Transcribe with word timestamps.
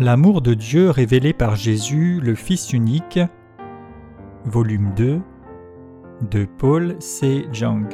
L'amour 0.00 0.42
de 0.42 0.54
Dieu 0.54 0.90
révélé 0.90 1.32
par 1.32 1.56
Jésus, 1.56 2.20
le 2.20 2.36
Fils 2.36 2.72
unique, 2.72 3.18
volume 4.44 4.94
2, 4.94 5.20
de 6.20 6.44
Paul 6.44 6.94
C. 7.02 7.48
Jung. 7.50 7.92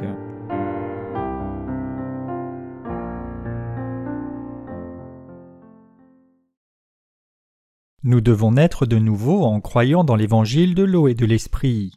Nous 8.03 8.21
devons 8.21 8.51
naître 8.51 8.85
de 8.85 8.99
nouveau 8.99 9.43
en 9.43 9.59
croyant 9.59 10.03
dans 10.03 10.15
l'évangile 10.15 10.75
de 10.75 10.83
l'eau 10.83 11.07
et 11.07 11.15
de 11.15 11.25
l'esprit. 11.25 11.91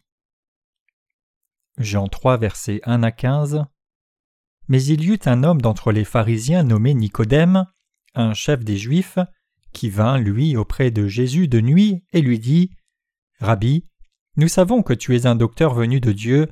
Jean 1.76 2.08
3, 2.08 2.38
versets 2.38 2.80
1 2.84 3.02
à 3.02 3.12
15. 3.12 3.66
Mais 4.68 4.82
il 4.82 5.04
y 5.04 5.12
eut 5.12 5.20
un 5.26 5.42
homme 5.44 5.60
d'entre 5.60 5.92
les 5.92 6.04
pharisiens 6.04 6.62
nommé 6.62 6.94
Nicodème, 6.94 7.66
un 8.14 8.32
chef 8.32 8.64
des 8.64 8.78
Juifs, 8.78 9.18
qui 9.78 9.90
vint, 9.90 10.18
lui, 10.18 10.56
auprès 10.56 10.90
de 10.90 11.06
Jésus 11.06 11.46
de 11.46 11.60
nuit 11.60 12.02
et 12.12 12.20
lui 12.20 12.40
dit 12.40 12.72
Rabbi, 13.38 13.86
nous 14.36 14.48
savons 14.48 14.82
que 14.82 14.92
tu 14.92 15.14
es 15.14 15.24
un 15.24 15.36
docteur 15.36 15.72
venu 15.72 16.00
de 16.00 16.10
Dieu, 16.10 16.48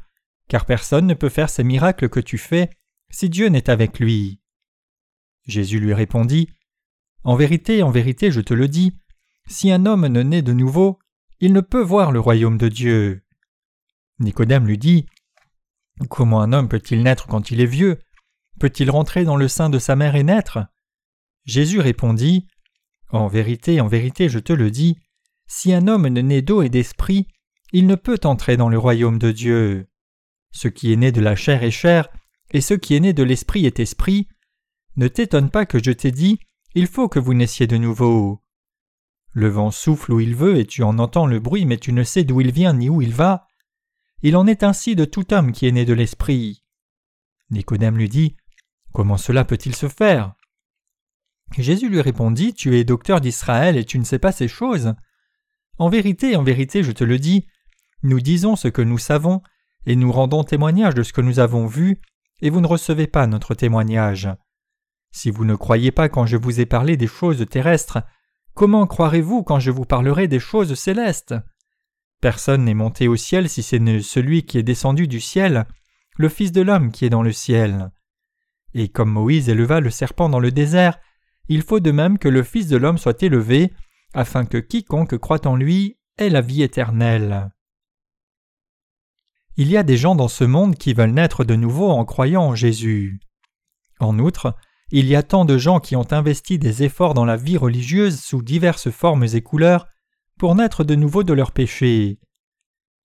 car 0.49 0.65
personne 0.65 1.09
ne 1.09 1.15
peut 1.15 1.29
faire 1.29 1.51
ces 1.51 1.65
miracles 1.65 2.09
que 2.09 2.21
tu 2.21 2.39
fais 2.39 2.71
si 3.11 3.29
Dieu 3.29 3.49
n'est 3.49 3.69
avec 3.69 3.99
lui. 3.99 4.41
Jésus 5.45 5.81
lui 5.81 5.93
répondit 5.93 6.51
En 7.25 7.35
vérité, 7.35 7.83
en 7.83 7.91
vérité, 7.91 8.31
je 8.31 8.41
te 8.41 8.55
le 8.55 8.69
dis, 8.69 8.97
si 9.49 9.73
un 9.73 9.87
homme 9.87 10.07
ne 10.07 10.23
naît 10.23 10.43
de 10.43 10.53
nouveau, 10.53 11.01
il 11.41 11.53
ne 11.53 11.61
peut 11.61 11.83
voir 11.83 12.13
le 12.13 12.21
royaume 12.21 12.59
de 12.59 12.69
Dieu. 12.69 13.25
Nicodème 14.21 14.69
lui 14.69 14.79
dit 14.79 15.05
Comment 16.09 16.43
un 16.43 16.53
homme 16.53 16.69
peut-il 16.69 17.03
naître 17.03 17.27
quand 17.27 17.51
il 17.51 17.61
est 17.61 17.67
vieux? 17.67 17.99
Peut-il 18.61 18.89
rentrer 18.89 19.25
dans 19.25 19.37
le 19.37 19.49
sein 19.49 19.69
de 19.69 19.81
sa 19.81 19.97
mère 19.97 20.15
et 20.15 20.23
naître 20.23 20.61
Jésus 21.45 21.81
répondit 21.81 22.47
En 23.11 23.29
vérité, 23.29 23.81
en 23.81 23.89
vérité, 23.89 24.29
je 24.29 24.39
te 24.39 24.53
le 24.53 24.71
dis, 24.71 24.99
si 25.47 25.73
un 25.73 25.87
homme 25.87 26.09
ne 26.09 26.21
naît 26.21 26.43
d'eau 26.43 26.63
et 26.63 26.69
d'esprit, 26.69 27.29
il 27.73 27.87
ne 27.87 27.95
peut 27.95 28.19
entrer 28.25 28.57
dans 28.57 28.69
le 28.69 28.79
royaume 28.79 29.19
de 29.19 29.31
Dieu. 29.31 29.89
Ce 30.53 30.69
qui 30.69 30.93
est 30.93 30.97
né 30.97 31.13
de 31.13 31.21
la 31.21 31.37
chair 31.37 31.63
est 31.63 31.71
chair, 31.71 32.09
et 32.53 32.61
ce 32.61 32.75
qui 32.75 32.95
est 32.95 33.01
né 33.01 33.13
de 33.13 33.23
l'esprit 33.23 33.67
est 33.67 33.81
esprit. 33.81 34.29
Ne 34.97 35.09
t'étonne 35.09 35.51
pas 35.51 35.67
que 35.67 35.83
je 35.83 35.91
t'ai 35.91 36.11
dit, 36.11 36.39
il 36.75 36.87
faut 36.87 37.09
que 37.09 37.19
vous 37.19 37.35
naissiez 37.35 37.67
de 37.67 37.77
nouveau. 37.77 38.43
Le 39.33 39.49
vent 39.49 39.71
souffle 39.71 40.13
où 40.13 40.21
il 40.21 40.35
veut, 40.35 40.57
et 40.57 40.67
tu 40.67 40.83
en 40.83 40.99
entends 40.99 41.27
le 41.27 41.41
bruit, 41.41 41.67
mais 41.67 41.77
tu 41.77 41.93
ne 41.93 42.03
sais 42.05 42.25
d'où 42.25 42.41
il 42.41 42.53
vient 42.53 42.73
ni 42.73 42.89
où 42.89 43.03
il 43.03 43.13
va. 43.13 43.47
Il 44.23 44.37
en 44.37 44.47
est 44.47 44.63
ainsi 44.63 44.97
de 44.97 45.05
tout 45.05 45.35
homme 45.35 45.53
qui 45.53 45.67
est 45.67 45.73
né 45.73 45.85
de 45.85 45.93
l'esprit. 45.93 46.65
Nicodème 47.51 47.99
lui 47.99 48.09
dit 48.09 48.37
Comment 48.93 49.19
cela 49.19 49.45
peut-il 49.45 49.77
se 49.77 49.89
faire? 49.89 50.35
Jésus 51.59 51.89
lui 51.89 52.01
répondit 52.01 52.55
Tu 52.55 52.77
es 52.77 52.85
docteur 52.85 53.21
d'Israël 53.21 53.77
et 53.77 53.85
tu 53.85 53.99
ne 53.99 54.05
sais 54.05 54.19
pas 54.19 54.33
ces 54.33 54.49
choses. 54.49 54.95
En 55.79 55.89
vérité, 55.89 56.37
en 56.37 56.43
vérité, 56.43 56.83
je 56.83 56.93
te 56.93 57.05
le 57.05 57.19
dis, 57.19 57.47
nous 58.03 58.21
disons 58.21 58.57
ce 58.57 58.69
que 58.69 58.83
nous 58.83 58.99
savons, 58.99 59.43
et 59.85 59.97
nous 59.97 60.11
rendons 60.11 60.45
témoignage 60.45 60.95
de 60.95 61.03
ce 61.03 61.13
que 61.13 61.21
nous 61.21 61.39
avons 61.39 61.67
vu, 61.67 62.01
et 62.41 62.51
vous 62.51 62.61
ne 62.61 62.67
recevez 62.67 63.07
pas 63.07 63.27
notre 63.27 63.55
témoignage. 63.55 64.29
Si 65.13 65.31
vous 65.31 65.45
ne 65.45 65.55
croyez 65.55 65.93
pas 65.93 66.09
quand 66.09 66.27
je 66.27 66.37
vous 66.37 66.61
ai 66.61 66.67
parlé 66.67 66.97
des 66.97 67.07
choses 67.07 67.47
terrestres, 67.49 68.03
comment 68.55 68.87
croirez-vous 68.87 69.43
quand 69.43 69.61
je 69.61 69.71
vous 69.71 69.85
parlerai 69.85 70.29
des 70.29 70.41
choses 70.41 70.75
célestes? 70.75 71.35
Personne 72.21 72.65
n'est 72.65 72.75
monté 72.75 73.09
au 73.09 73.17
ciel 73.17 73.49
si 73.49 73.63
ce 73.63 73.77
n'est 73.77 74.01
celui 74.01 74.45
qui 74.45 74.59
est 74.59 74.63
descendu 74.63 75.07
du 75.07 75.21
ciel, 75.21 75.67
le 76.17 76.29
Fils 76.29 76.53
de 76.53 76.63
l'homme 76.63 76.91
qui 76.91 77.05
est 77.05 77.11
dans 77.11 77.23
le 77.23 77.33
ciel. 77.33 77.91
Et 78.75 78.89
comme 78.89 79.11
Moïse 79.11 79.49
éleva 79.49 79.81
le 79.81 79.91
serpent 79.91 80.29
dans 80.29 80.41
le 80.41 80.51
désert, 80.51 80.99
il 81.49 81.63
faut 81.63 81.81
de 81.81 81.91
même 81.91 82.19
que 82.19 82.29
le 82.29 82.43
Fils 82.43 82.69
de 82.69 82.77
l'homme 82.77 82.99
soit 82.99 83.23
élevé, 83.23 83.73
afin 84.15 84.45
que 84.45 84.59
quiconque 84.59 85.17
croit 85.19 85.47
en 85.47 85.57
lui 85.57 85.99
ait 86.19 86.31
la 86.31 86.41
vie 86.41 86.63
éternelle. 86.63 87.51
Il 89.57 89.71
y 89.71 89.77
a 89.77 89.83
des 89.83 89.97
gens 89.97 90.15
dans 90.15 90.29
ce 90.29 90.45
monde 90.45 90.77
qui 90.77 90.93
veulent 90.93 91.13
naître 91.13 91.45
de 91.45 91.55
nouveau 91.55 91.91
en 91.91 92.05
croyant 92.05 92.43
en 92.43 92.55
Jésus. 92.55 93.21
En 94.01 94.19
outre, 94.19 94.55
il 94.91 95.07
y 95.07 95.17
a 95.17 95.23
tant 95.23 95.45
de 95.45 95.59
gens 95.59 95.81
qui 95.81 95.97
ont 95.97 96.13
investi 96.13 96.59
des 96.59 96.83
efforts 96.83 97.15
dans 97.15 97.25
la 97.25 97.37
vie 97.37 97.57
religieuse 97.57 98.21
sous 98.21 98.43
diverses 98.43 98.91
formes 98.91 99.25
et 99.25 99.43
couleurs 99.43 99.87
pour 100.39 100.55
naître 100.55 100.85
de 100.85 100.95
nouveau 100.95 101.23
de 101.25 101.33
leurs 101.33 101.53
péchés. 101.53 102.21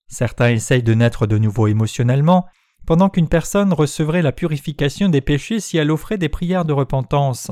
Certains 0.07 0.49
essayent 0.49 0.83
de 0.83 0.93
naître 0.93 1.25
de 1.25 1.37
nouveau 1.37 1.67
émotionnellement, 1.67 2.45
pendant 2.85 3.09
qu'une 3.09 3.29
personne 3.29 3.73
recevrait 3.73 4.21
la 4.21 4.33
purification 4.33 5.07
des 5.07 5.21
péchés 5.21 5.59
si 5.59 5.77
elle 5.77 5.91
offrait 5.91 6.17
des 6.17 6.29
prières 6.29 6.65
de 6.65 6.73
repentance. 6.73 7.49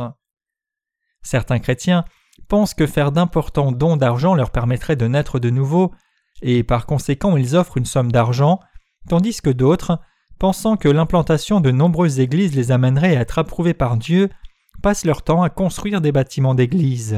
Certains 1.22 1.60
chrétiens 1.60 2.06
pensent 2.48 2.74
que 2.74 2.88
faire 2.88 3.12
d'importants 3.12 3.72
dons 3.72 3.98
d'argent 3.98 4.36
leur 4.36 4.52
permettrait 4.52 4.96
de 4.96 5.08
naître 5.08 5.40
de 5.40 5.50
nouveau, 5.50 5.94
et 6.42 6.64
par 6.64 6.86
conséquent 6.86 7.38
ils 7.38 7.56
offrent 7.56 7.78
une 7.78 7.86
somme 7.86 8.12
d'argent, 8.12 8.60
tandis 9.08 9.42
que 9.42 9.50
d'autres, 9.50 10.00
pensant 10.40 10.78
que 10.78 10.90
l'implantation 10.90 11.60
de 11.60 11.72
nombreuses 11.72 12.20
églises 12.20 12.56
les 12.56 12.72
amènerait 12.72 13.18
à 13.18 13.22
être 13.22 13.40
approuvés 13.40 13.74
par 13.74 13.98
Dieu, 13.98 14.30
passent 14.82 15.06
leur 15.06 15.22
temps 15.24 15.44
à 15.44 15.50
construire 15.50 16.02
des 16.02 16.12
bâtiments 16.12 16.56
d'églises. 16.56 17.18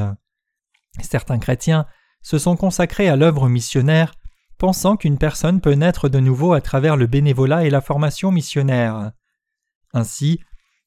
Certains 1.00 1.40
chrétiens 1.40 1.86
se 2.24 2.38
sont 2.38 2.56
consacrés 2.56 3.08
à 3.08 3.16
l'œuvre 3.16 3.48
missionnaire, 3.48 4.14
pensant 4.58 4.98
qu'une 4.98 5.18
personne 5.18 5.62
peut 5.62 5.74
naître 5.74 6.10
de 6.10 6.20
nouveau 6.20 6.54
à 6.54 6.62
travers 6.62 6.98
le 6.98 7.08
bénévolat 7.08 7.66
et 7.66 7.70
la 7.70 7.82
formation 7.82 8.32
missionnaire. 8.32 9.12
Ainsi, 9.94 10.40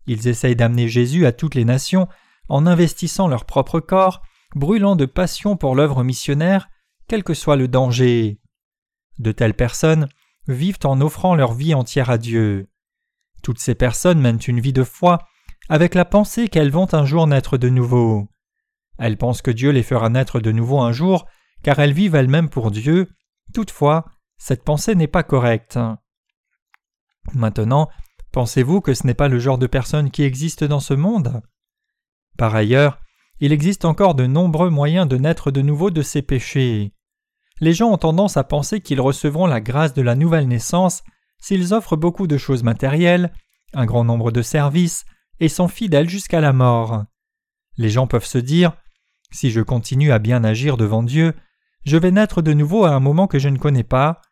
ils 0.07 0.29
essayent 0.29 0.57
d'amener 0.57 0.89
Jésus 0.89 1.27
à 1.27 1.33
toutes 1.33 1.55
les 1.55 1.65
nations 1.65 2.09
en 2.49 2.67
investissant 2.67 3.29
leur 3.29 3.45
propre 3.45 3.81
corps, 3.81 4.23
brûlant 4.55 4.97
de 4.97 5.07
passion 5.07 5.57
pour 5.57 5.75
l'œuvre 5.75 6.05
missionnaire, 6.05 6.69
quel 7.09 7.25
que 7.25 7.35
soit 7.35 7.57
le 7.57 7.69
danger. 7.69 8.41
De 9.19 9.33
telles 9.33 9.55
personnes 9.55 10.09
vivent 10.49 10.79
en 10.85 11.01
offrant 11.01 11.35
leur 11.35 11.53
vie 11.53 11.75
entière 11.75 12.11
à 12.11 12.19
Dieu. 12.19 12.69
Toutes 13.43 13.59
ces 13.59 13.75
personnes 13.75 14.21
mènent 14.21 14.41
une 14.47 14.61
vie 14.61 14.73
de 14.73 14.85
foi 14.85 15.19
avec 15.69 15.95
la 15.95 16.05
pensée 16.05 16.49
qu'elles 16.49 16.71
vont 16.71 16.93
un 16.93 17.05
jour 17.05 17.27
naître 17.27 17.57
de 17.57 17.69
nouveau. 17.69 18.29
Elles 18.99 19.17
pensent 19.17 19.43
que 19.43 19.51
Dieu 19.51 19.71
les 19.71 19.83
fera 19.83 20.09
naître 20.09 20.41
de 20.41 20.53
nouveau 20.53 20.81
un 20.81 20.93
jour, 20.93 21.27
car 21.63 21.79
elles 21.79 21.93
vivent 21.93 22.15
elles-mêmes 22.15 22.51
pour 22.51 22.71
Dieu. 22.71 23.11
Toutefois, 23.53 24.05
cette 24.39 24.65
pensée 24.65 24.95
n'est 24.95 25.09
pas 25.09 25.23
correcte. 25.23 25.79
Maintenant, 27.33 27.89
pensez-vous 28.33 28.81
que 28.81 28.95
ce 28.95 29.07
n'est 29.07 29.15
pas 29.15 29.29
le 29.29 29.39
genre 29.39 29.59
de 29.59 29.67
personnes 29.67 30.11
qui 30.11 30.23
existent 30.23 30.67
dans 30.67 30.81
ce 30.81 30.95
monde? 30.95 31.43
Par 32.37 32.55
ailleurs, 32.55 32.99
il 33.41 33.53
existe 33.53 33.85
encore 33.85 34.15
de 34.15 34.27
nombreux 34.27 34.71
moyens 34.71 35.09
de 35.09 35.17
naître 35.17 35.51
de 35.51 35.61
nouveau 35.61 35.91
de 35.91 36.03
ces 36.03 36.23
péchés. 36.23 36.93
Les 37.61 37.73
gens 37.73 37.91
ont 37.91 37.99
tendance 37.99 38.37
à 38.37 38.45
penser 38.45 38.81
qu'ils 38.81 39.01
recevront 39.01 39.47
la 39.47 39.61
grâce 39.61 39.95
de 39.95 40.03
la 40.03 40.15
nouvelle 40.15 40.49
naissance 40.49 41.03
s'ils 41.41 41.75
offrent 41.75 41.97
beaucoup 41.97 42.27
de 42.27 42.39
choses 42.39 42.63
matérielles, 42.63 43.33
un 43.75 43.85
grand 43.85 44.05
nombre 44.05 44.33
de 44.33 44.43
services, 44.43 45.05
et 45.41 45.49
sont 45.49 45.69
fidèles 45.69 46.09
jusqu'à 46.09 46.41
la 46.41 46.53
mort. 46.53 47.05
Les 47.77 47.91
gens 47.91 48.07
peuvent 48.07 48.25
se 48.25 48.39
dire 48.39 48.73
Si 49.31 49.51
je 49.51 49.61
continue 49.61 50.13
à 50.13 50.19
bien 50.19 50.43
agir 50.43 50.77
devant 50.77 51.03
Dieu, 51.03 51.35
je 51.85 51.97
vais 51.97 52.11
naître 52.11 52.41
de 52.41 52.55
nouveau 52.55 52.85
à 52.85 52.91
un 52.91 53.01
moment 53.01 53.27
que 53.27 53.39
je 53.39 53.49
ne 53.49 53.59
connais 53.59 53.85
pas, 53.85 54.23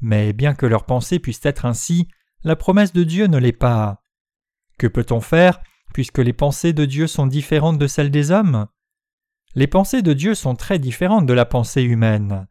mais 0.00 0.32
bien 0.32 0.54
que 0.54 0.66
leur 0.66 0.84
pensée 0.84 1.18
puisse 1.18 1.44
être 1.44 1.66
ainsi, 1.66 2.08
la 2.42 2.56
promesse 2.56 2.92
de 2.92 3.04
Dieu 3.04 3.26
ne 3.26 3.38
l'est 3.38 3.52
pas. 3.52 4.02
Que 4.78 4.86
peut-on 4.86 5.20
faire 5.20 5.60
puisque 5.92 6.18
les 6.18 6.32
pensées 6.32 6.72
de 6.72 6.84
Dieu 6.84 7.06
sont 7.06 7.26
différentes 7.26 7.78
de 7.78 7.86
celles 7.86 8.10
des 8.10 8.30
hommes 8.30 8.66
Les 9.54 9.66
pensées 9.66 10.02
de 10.02 10.12
Dieu 10.12 10.34
sont 10.34 10.54
très 10.54 10.78
différentes 10.78 11.26
de 11.26 11.32
la 11.32 11.44
pensée 11.44 11.82
humaine. 11.82 12.46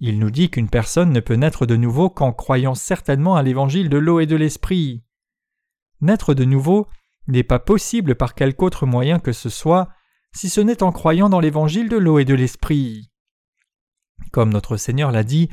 Il 0.00 0.18
nous 0.18 0.30
dit 0.30 0.50
qu'une 0.50 0.68
personne 0.68 1.12
ne 1.12 1.20
peut 1.20 1.34
naître 1.34 1.66
de 1.66 1.76
nouveau 1.76 2.10
qu'en 2.10 2.32
croyant 2.32 2.74
certainement 2.74 3.36
à 3.36 3.42
l'évangile 3.42 3.88
de 3.88 3.96
l'eau 3.96 4.20
et 4.20 4.26
de 4.26 4.36
l'esprit. 4.36 5.04
Naître 6.00 6.34
de 6.34 6.44
nouveau 6.44 6.88
n'est 7.28 7.44
pas 7.44 7.58
possible 7.58 8.14
par 8.16 8.34
quelque 8.34 8.62
autre 8.62 8.86
moyen 8.86 9.18
que 9.18 9.32
ce 9.32 9.48
soit, 9.48 9.88
si 10.32 10.48
ce 10.48 10.60
n'est 10.60 10.82
en 10.82 10.92
croyant 10.92 11.28
dans 11.28 11.40
l'évangile 11.40 11.88
de 11.88 11.96
l'eau 11.96 12.18
et 12.18 12.24
de 12.24 12.34
l'esprit. 12.34 13.10
Comme 14.32 14.52
notre 14.52 14.76
Seigneur 14.76 15.12
l'a 15.12 15.22
dit, 15.22 15.48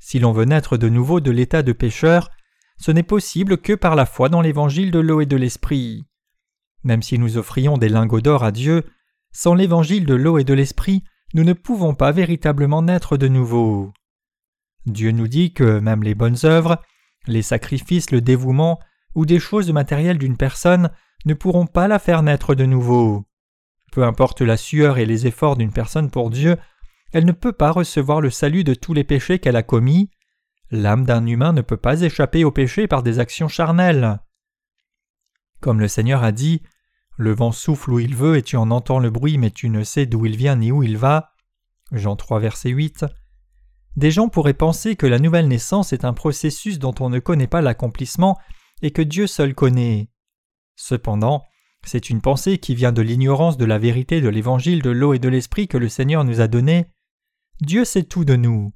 si 0.00 0.18
l'on 0.18 0.32
veut 0.32 0.46
naître 0.46 0.76
de 0.76 0.88
nouveau 0.88 1.20
de 1.20 1.30
l'état 1.30 1.62
de 1.62 1.72
pécheur, 1.72 2.30
ce 2.78 2.90
n'est 2.90 3.02
possible 3.02 3.58
que 3.58 3.74
par 3.74 3.94
la 3.94 4.06
foi 4.06 4.28
dans 4.28 4.40
l'évangile 4.40 4.90
de 4.90 4.98
l'eau 4.98 5.20
et 5.20 5.26
de 5.26 5.36
l'esprit. 5.36 6.06
Même 6.84 7.02
si 7.02 7.18
nous 7.18 7.36
offrions 7.36 7.78
des 7.78 7.88
lingots 7.88 8.20
d'or 8.20 8.44
à 8.44 8.52
Dieu, 8.52 8.84
sans 9.32 9.54
l'évangile 9.54 10.06
de 10.06 10.14
l'eau 10.14 10.38
et 10.38 10.44
de 10.44 10.54
l'esprit, 10.54 11.04
nous 11.34 11.44
ne 11.44 11.52
pouvons 11.52 11.94
pas 11.94 12.12
véritablement 12.12 12.82
naître 12.82 13.16
de 13.16 13.28
nouveau. 13.28 13.92
Dieu 14.86 15.12
nous 15.12 15.28
dit 15.28 15.54
que 15.54 15.78
même 15.78 16.02
les 16.02 16.14
bonnes 16.14 16.36
œuvres, 16.44 16.82
les 17.26 17.42
sacrifices, 17.42 18.10
le 18.10 18.20
dévouement 18.20 18.80
ou 19.14 19.26
des 19.26 19.38
choses 19.38 19.72
matérielles 19.72 20.18
d'une 20.18 20.36
personne 20.36 20.90
ne 21.24 21.34
pourront 21.34 21.66
pas 21.66 21.88
la 21.88 21.98
faire 21.98 22.22
naître 22.22 22.54
de 22.54 22.64
nouveau. 22.64 23.24
Peu 23.92 24.04
importe 24.04 24.40
la 24.40 24.56
sueur 24.56 24.98
et 24.98 25.06
les 25.06 25.26
efforts 25.26 25.56
d'une 25.56 25.72
personne 25.72 26.10
pour 26.10 26.30
Dieu, 26.30 26.56
elle 27.12 27.26
ne 27.26 27.32
peut 27.32 27.52
pas 27.52 27.70
recevoir 27.70 28.20
le 28.20 28.30
salut 28.30 28.64
de 28.64 28.74
tous 28.74 28.94
les 28.94 29.04
péchés 29.04 29.38
qu'elle 29.38 29.56
a 29.56 29.62
commis. 29.62 30.10
L'âme 30.70 31.04
d'un 31.04 31.26
humain 31.26 31.52
ne 31.52 31.60
peut 31.60 31.76
pas 31.76 32.00
échapper 32.00 32.44
au 32.44 32.50
péché 32.50 32.88
par 32.88 33.02
des 33.02 33.18
actions 33.18 33.48
charnelles. 33.48 34.18
Comme 35.60 35.78
le 35.78 35.88
Seigneur 35.88 36.24
a 36.24 36.32
dit, 36.32 36.62
Le 37.16 37.34
vent 37.34 37.52
souffle 37.52 37.92
où 37.92 37.98
il 37.98 38.16
veut 38.16 38.36
et 38.36 38.42
tu 38.42 38.56
en 38.56 38.70
entends 38.70 38.98
le 38.98 39.10
bruit 39.10 39.38
mais 39.38 39.50
tu 39.50 39.68
ne 39.68 39.84
sais 39.84 40.06
d'où 40.06 40.26
il 40.26 40.36
vient 40.36 40.56
ni 40.56 40.72
où 40.72 40.82
il 40.82 40.96
va. 40.96 41.32
Jean 41.92 42.16
3 42.16 42.40
verset 42.40 42.70
8. 42.70 43.04
Des 43.96 44.10
gens 44.10 44.28
pourraient 44.28 44.54
penser 44.54 44.96
que 44.96 45.06
la 45.06 45.18
nouvelle 45.18 45.48
naissance 45.48 45.92
est 45.92 46.04
un 46.04 46.14
processus 46.14 46.78
dont 46.78 46.94
on 47.00 47.10
ne 47.10 47.18
connaît 47.18 47.46
pas 47.46 47.60
l'accomplissement 47.60 48.38
et 48.80 48.90
que 48.90 49.02
Dieu 49.02 49.26
seul 49.26 49.54
connaît. 49.54 50.08
Cependant, 50.76 51.44
c'est 51.84 52.08
une 52.08 52.22
pensée 52.22 52.58
qui 52.58 52.74
vient 52.74 52.92
de 52.92 53.02
l'ignorance 53.02 53.58
de 53.58 53.64
la 53.64 53.78
vérité 53.78 54.20
de 54.20 54.28
l'évangile 54.28 54.82
de 54.82 54.90
l'eau 54.90 55.12
et 55.12 55.18
de 55.18 55.28
l'esprit 55.28 55.68
que 55.68 55.78
le 55.78 55.88
Seigneur 55.88 56.24
nous 56.24 56.40
a 56.40 56.48
donné. 56.48 56.86
Dieu 57.60 57.84
sait 57.84 58.04
tout 58.04 58.24
de 58.24 58.36
nous. 58.36 58.72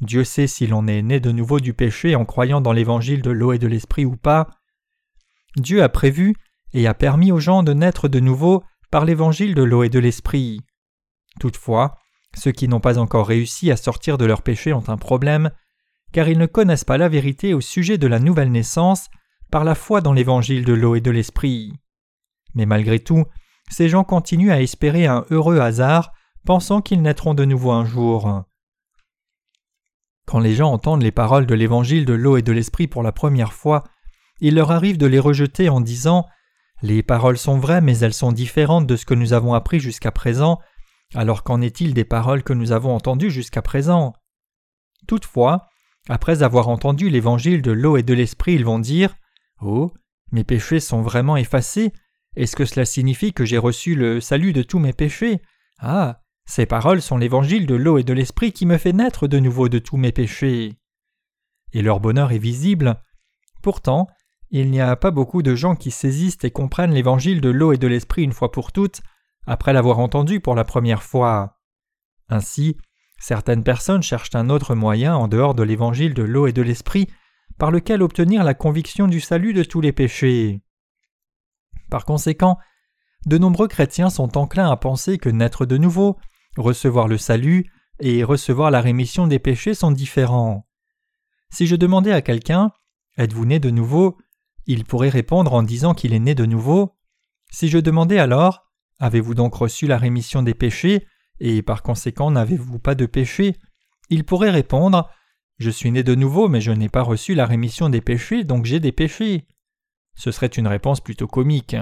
Dieu 0.00 0.24
sait 0.24 0.46
si 0.46 0.66
l'on 0.66 0.86
est 0.86 1.02
né 1.02 1.20
de 1.20 1.32
nouveau 1.32 1.60
du 1.60 1.74
péché 1.74 2.14
en 2.14 2.24
croyant 2.24 2.60
dans 2.60 2.72
l'évangile 2.72 3.22
de 3.22 3.30
l'eau 3.30 3.52
et 3.52 3.58
de 3.58 3.66
l'esprit 3.66 4.04
ou 4.04 4.16
pas. 4.16 4.48
Dieu 5.56 5.82
a 5.82 5.88
prévu 5.88 6.34
et 6.72 6.86
a 6.86 6.94
permis 6.94 7.32
aux 7.32 7.40
gens 7.40 7.62
de 7.62 7.72
naître 7.72 8.08
de 8.08 8.20
nouveau 8.20 8.62
par 8.90 9.04
l'évangile 9.04 9.54
de 9.54 9.62
l'eau 9.62 9.82
et 9.82 9.88
de 9.88 9.98
l'esprit. 9.98 10.60
Toutefois, 11.38 11.96
ceux 12.36 12.52
qui 12.52 12.68
n'ont 12.68 12.80
pas 12.80 12.98
encore 12.98 13.26
réussi 13.26 13.70
à 13.70 13.76
sortir 13.76 14.18
de 14.18 14.24
leur 14.24 14.42
péché 14.42 14.72
ont 14.72 14.88
un 14.88 14.96
problème, 14.96 15.50
car 16.12 16.28
ils 16.28 16.38
ne 16.38 16.46
connaissent 16.46 16.84
pas 16.84 16.98
la 16.98 17.08
vérité 17.08 17.54
au 17.54 17.60
sujet 17.60 17.98
de 17.98 18.06
la 18.06 18.18
nouvelle 18.18 18.50
naissance 18.50 19.08
par 19.50 19.64
la 19.64 19.74
foi 19.74 20.00
dans 20.00 20.12
l'évangile 20.12 20.64
de 20.64 20.72
l'eau 20.72 20.94
et 20.94 21.00
de 21.00 21.10
l'esprit. 21.10 21.72
Mais 22.54 22.66
malgré 22.66 22.98
tout, 23.00 23.24
ces 23.70 23.88
gens 23.88 24.04
continuent 24.04 24.52
à 24.52 24.60
espérer 24.60 25.06
un 25.06 25.24
heureux 25.30 25.58
hasard, 25.60 26.12
pensant 26.44 26.80
qu'ils 26.80 27.02
naîtront 27.02 27.34
de 27.34 27.44
nouveau 27.44 27.70
un 27.70 27.84
jour. 27.84 28.44
Quand 30.26 30.40
les 30.40 30.54
gens 30.54 30.72
entendent 30.72 31.02
les 31.02 31.12
paroles 31.12 31.46
de 31.46 31.54
l'évangile 31.54 32.04
de 32.04 32.12
l'eau 32.12 32.36
et 32.36 32.42
de 32.42 32.52
l'esprit 32.52 32.86
pour 32.86 33.02
la 33.02 33.12
première 33.12 33.52
fois, 33.52 33.84
il 34.40 34.54
leur 34.54 34.70
arrive 34.70 34.96
de 34.96 35.06
les 35.06 35.18
rejeter 35.18 35.68
en 35.68 35.80
disant 35.80 36.26
Les 36.82 37.02
paroles 37.02 37.38
sont 37.38 37.58
vraies, 37.58 37.80
mais 37.80 37.98
elles 37.98 38.14
sont 38.14 38.32
différentes 38.32 38.86
de 38.86 38.96
ce 38.96 39.04
que 39.04 39.14
nous 39.14 39.32
avons 39.32 39.54
appris 39.54 39.80
jusqu'à 39.80 40.10
présent, 40.10 40.58
alors 41.14 41.42
qu'en 41.42 41.60
est-il 41.60 41.94
des 41.94 42.04
paroles 42.04 42.42
que 42.42 42.52
nous 42.52 42.72
avons 42.72 42.94
entendues 42.94 43.30
jusqu'à 43.30 43.62
présent? 43.62 44.14
Toutefois, 45.06 45.66
après 46.08 46.42
avoir 46.42 46.68
entendu 46.68 47.10
l'évangile 47.10 47.62
de 47.62 47.72
l'eau 47.72 47.96
et 47.96 48.02
de 48.02 48.14
l'esprit, 48.14 48.54
ils 48.54 48.64
vont 48.64 48.78
dire 48.78 49.14
Oh, 49.60 49.92
mes 50.32 50.44
péchés 50.44 50.80
sont 50.80 51.02
vraiment 51.02 51.36
effacés. 51.36 51.92
Est-ce 52.36 52.56
que 52.56 52.64
cela 52.64 52.84
signifie 52.84 53.32
que 53.32 53.44
j'ai 53.44 53.58
reçu 53.58 53.94
le 53.94 54.20
salut 54.20 54.52
de 54.52 54.62
tous 54.62 54.78
mes 54.78 54.92
péchés? 54.92 55.42
Ah, 55.78 56.22
ces 56.46 56.66
paroles 56.66 57.02
sont 57.02 57.18
l'évangile 57.18 57.66
de 57.66 57.74
l'eau 57.74 57.98
et 57.98 58.04
de 58.04 58.12
l'esprit 58.12 58.52
qui 58.52 58.66
me 58.66 58.78
fait 58.78 58.92
naître 58.92 59.28
de 59.28 59.38
nouveau 59.38 59.68
de 59.68 59.78
tous 59.78 59.96
mes 59.96 60.12
péchés. 60.12 60.76
Et 61.72 61.82
leur 61.82 62.00
bonheur 62.00 62.32
est 62.32 62.38
visible. 62.38 63.00
Pourtant, 63.62 64.08
il 64.50 64.70
n'y 64.70 64.80
a 64.80 64.96
pas 64.96 65.10
beaucoup 65.10 65.42
de 65.42 65.54
gens 65.54 65.76
qui 65.76 65.90
saisissent 65.90 66.42
et 66.42 66.50
comprennent 66.50 66.92
l'évangile 66.92 67.40
de 67.40 67.50
l'eau 67.50 67.72
et 67.72 67.78
de 67.78 67.86
l'esprit 67.86 68.22
une 68.22 68.32
fois 68.32 68.50
pour 68.50 68.72
toutes, 68.72 69.00
après 69.46 69.72
l'avoir 69.72 69.98
entendu 69.98 70.40
pour 70.40 70.54
la 70.54 70.64
première 70.64 71.02
fois. 71.02 71.60
Ainsi, 72.28 72.76
certaines 73.18 73.64
personnes 73.64 74.02
cherchent 74.02 74.34
un 74.34 74.50
autre 74.50 74.74
moyen 74.74 75.16
en 75.16 75.28
dehors 75.28 75.54
de 75.54 75.62
l'évangile 75.62 76.14
de 76.14 76.22
l'eau 76.22 76.46
et 76.46 76.52
de 76.52 76.62
l'esprit 76.62 77.08
par 77.58 77.70
lequel 77.70 78.02
obtenir 78.02 78.42
la 78.42 78.54
conviction 78.54 79.06
du 79.06 79.20
salut 79.20 79.52
de 79.52 79.62
tous 79.62 79.80
les 79.80 79.92
péchés. 79.92 80.62
Par 81.90 82.04
conséquent, 82.04 82.58
de 83.26 83.38
nombreux 83.38 83.68
chrétiens 83.68 84.10
sont 84.10 84.38
enclins 84.38 84.70
à 84.70 84.76
penser 84.76 85.18
que 85.18 85.28
naître 85.28 85.66
de 85.66 85.76
nouveau, 85.76 86.18
recevoir 86.56 87.06
le 87.06 87.18
salut 87.18 87.70
et 88.00 88.24
recevoir 88.24 88.70
la 88.70 88.80
rémission 88.80 89.26
des 89.26 89.38
péchés 89.38 89.74
sont 89.74 89.90
différents. 89.90 90.66
Si 91.50 91.66
je 91.66 91.76
demandais 91.76 92.12
à 92.12 92.22
quelqu'un 92.22 92.72
Êtes-vous 93.18 93.44
né 93.44 93.58
de 93.58 93.70
nouveau? 93.70 94.16
Il 94.66 94.84
pourrait 94.84 95.08
répondre 95.08 95.52
en 95.52 95.62
disant 95.62 95.94
qu'il 95.94 96.14
est 96.14 96.18
né 96.18 96.34
de 96.34 96.46
nouveau. 96.46 96.96
Si 97.50 97.68
je 97.68 97.78
demandais 97.78 98.18
alors 98.18 98.66
Avez-vous 99.02 99.34
donc 99.34 99.54
reçu 99.54 99.86
la 99.86 99.96
rémission 99.96 100.42
des 100.42 100.52
péchés 100.52 101.06
et 101.40 101.62
par 101.62 101.82
conséquent 101.82 102.30
n'avez-vous 102.30 102.78
pas 102.78 102.94
de 102.94 103.06
péché? 103.06 103.56
Il 104.10 104.24
pourrait 104.24 104.50
répondre 104.50 105.08
je 105.60 105.68
suis 105.68 105.90
né 105.92 106.02
de 106.02 106.14
nouveau, 106.14 106.48
mais 106.48 106.62
je 106.62 106.72
n'ai 106.72 106.88
pas 106.88 107.02
reçu 107.02 107.34
la 107.34 107.44
rémission 107.44 107.90
des 107.90 108.00
péchés, 108.00 108.44
donc 108.44 108.64
j'ai 108.64 108.80
des 108.80 108.92
péchés. 108.92 109.46
Ce 110.14 110.32
serait 110.32 110.46
une 110.46 110.66
réponse 110.66 111.02
plutôt 111.02 111.26
comique. 111.26 111.76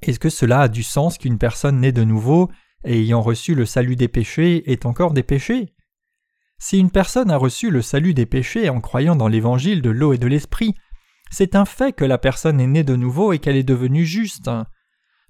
Est-ce 0.00 0.18
que 0.18 0.30
cela 0.30 0.62
a 0.62 0.68
du 0.68 0.82
sens 0.82 1.18
qu'une 1.18 1.36
personne 1.36 1.80
née 1.80 1.92
de 1.92 2.02
nouveau 2.02 2.50
et 2.82 2.98
ayant 2.98 3.20
reçu 3.20 3.54
le 3.54 3.66
salut 3.66 3.96
des 3.96 4.08
péchés 4.08 4.72
ait 4.72 4.86
encore 4.86 5.12
des 5.12 5.22
péchés? 5.22 5.74
Si 6.58 6.78
une 6.78 6.90
personne 6.90 7.30
a 7.30 7.36
reçu 7.36 7.70
le 7.70 7.82
salut 7.82 8.14
des 8.14 8.24
péchés 8.24 8.70
en 8.70 8.80
croyant 8.80 9.16
dans 9.16 9.28
l'évangile 9.28 9.82
de 9.82 9.90
l'eau 9.90 10.14
et 10.14 10.18
de 10.18 10.26
l'esprit, 10.26 10.74
c'est 11.34 11.56
un 11.56 11.64
fait 11.64 11.92
que 11.92 12.04
la 12.04 12.16
personne 12.16 12.60
est 12.60 12.66
née 12.68 12.84
de 12.84 12.94
nouveau 12.94 13.32
et 13.32 13.40
qu'elle 13.40 13.56
est 13.56 13.64
devenue 13.64 14.04
juste. 14.04 14.48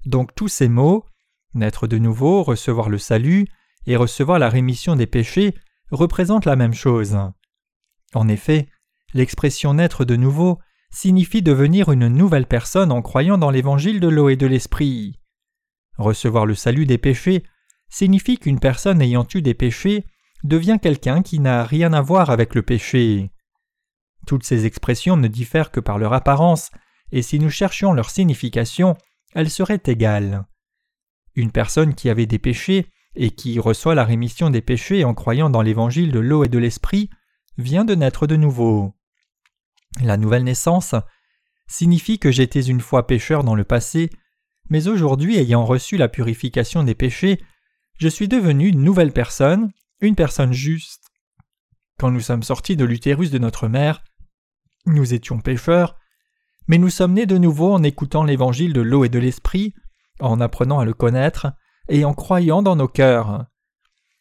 Donc 0.05 0.35
tous 0.35 0.47
ces 0.47 0.69
mots, 0.69 1.03
naître 1.55 1.87
de 1.87 1.97
nouveau, 1.97 2.43
recevoir 2.43 2.89
le 2.89 2.99
salut 2.99 3.47
et 3.87 3.95
recevoir 3.95 4.37
la 4.37 4.49
rémission 4.49 4.95
des 4.95 5.07
péchés, 5.07 5.55
représente 5.89 6.45
la 6.45 6.55
même 6.55 6.75
chose. 6.75 7.17
En 8.13 8.27
effet, 8.27 8.67
l'expression 9.15 9.73
naître 9.73 10.05
de 10.05 10.15
nouveau 10.15 10.59
signifie 10.91 11.41
devenir 11.41 11.91
une 11.91 12.07
nouvelle 12.07 12.45
personne 12.45 12.91
en 12.91 13.01
croyant 13.01 13.39
dans 13.39 13.49
l'évangile 13.49 13.99
de 13.99 14.07
l'eau 14.07 14.29
et 14.29 14.35
de 14.35 14.45
l'esprit. 14.45 15.19
Recevoir 15.97 16.45
le 16.45 16.53
salut 16.53 16.85
des 16.85 16.99
péchés 16.99 17.43
signifie 17.89 18.37
qu'une 18.37 18.59
personne 18.59 19.01
ayant 19.01 19.25
eu 19.33 19.41
des 19.41 19.55
péchés 19.55 20.05
devient 20.43 20.77
quelqu'un 20.79 21.23
qui 21.23 21.39
n'a 21.39 21.63
rien 21.63 21.93
à 21.93 22.01
voir 22.01 22.29
avec 22.29 22.53
le 22.53 22.61
péché. 22.61 23.31
Toutes 24.25 24.43
ces 24.43 24.65
expressions 24.65 25.17
ne 25.17 25.27
diffèrent 25.27 25.71
que 25.71 25.79
par 25.79 25.97
leur 25.97 26.13
apparence, 26.13 26.71
et 27.11 27.21
si 27.21 27.39
nous 27.39 27.49
cherchions 27.49 27.93
leur 27.93 28.09
signification, 28.09 28.95
elles 29.33 29.49
seraient 29.49 29.81
égales. 29.85 30.45
Une 31.35 31.51
personne 31.51 31.93
qui 31.93 32.09
avait 32.09 32.25
des 32.25 32.39
péchés 32.39 32.87
et 33.15 33.31
qui 33.31 33.59
reçoit 33.59 33.95
la 33.95 34.03
rémission 34.03 34.49
des 34.49 34.61
péchés 34.61 35.03
en 35.03 35.13
croyant 35.13 35.49
dans 35.49 35.61
l'évangile 35.61 36.11
de 36.11 36.19
l'eau 36.19 36.43
et 36.43 36.49
de 36.49 36.57
l'esprit, 36.57 37.09
vient 37.57 37.85
de 37.85 37.95
naître 37.95 38.27
de 38.27 38.35
nouveau. 38.35 38.93
La 40.01 40.17
nouvelle 40.17 40.43
naissance 40.43 40.95
signifie 41.67 42.19
que 42.19 42.31
j'étais 42.31 42.61
une 42.61 42.81
fois 42.81 43.07
pécheur 43.07 43.43
dans 43.43 43.55
le 43.55 43.63
passé, 43.63 44.09
mais 44.69 44.87
aujourd'hui 44.87 45.37
ayant 45.37 45.65
reçu 45.65 45.97
la 45.97 46.09
purification 46.09 46.83
des 46.83 46.95
péchés, 46.95 47.41
je 47.97 48.09
suis 48.09 48.27
devenu 48.27 48.67
une 48.67 48.83
nouvelle 48.83 49.13
personne, 49.13 49.71
une 50.01 50.15
personne 50.15 50.51
juste. 50.51 51.03
Quand 51.97 52.11
nous 52.11 52.21
sommes 52.21 52.43
sortis 52.43 52.75
de 52.75 52.83
l'utérus 52.83 53.31
de 53.31 53.37
notre 53.37 53.69
mère, 53.69 54.03
nous 54.85 55.13
étions 55.13 55.39
pécheurs, 55.39 55.97
mais 56.67 56.77
nous 56.77 56.89
sommes 56.89 57.13
nés 57.13 57.25
de 57.25 57.37
nouveau 57.37 57.73
en 57.73 57.83
écoutant 57.83 58.23
l'évangile 58.23 58.73
de 58.73 58.81
l'eau 58.81 59.05
et 59.05 59.09
de 59.09 59.19
l'esprit, 59.19 59.73
en 60.19 60.39
apprenant 60.39 60.79
à 60.79 60.85
le 60.85 60.93
connaître, 60.93 61.53
et 61.89 62.05
en 62.05 62.13
croyant 62.13 62.61
dans 62.61 62.75
nos 62.75 62.87
cœurs. 62.87 63.45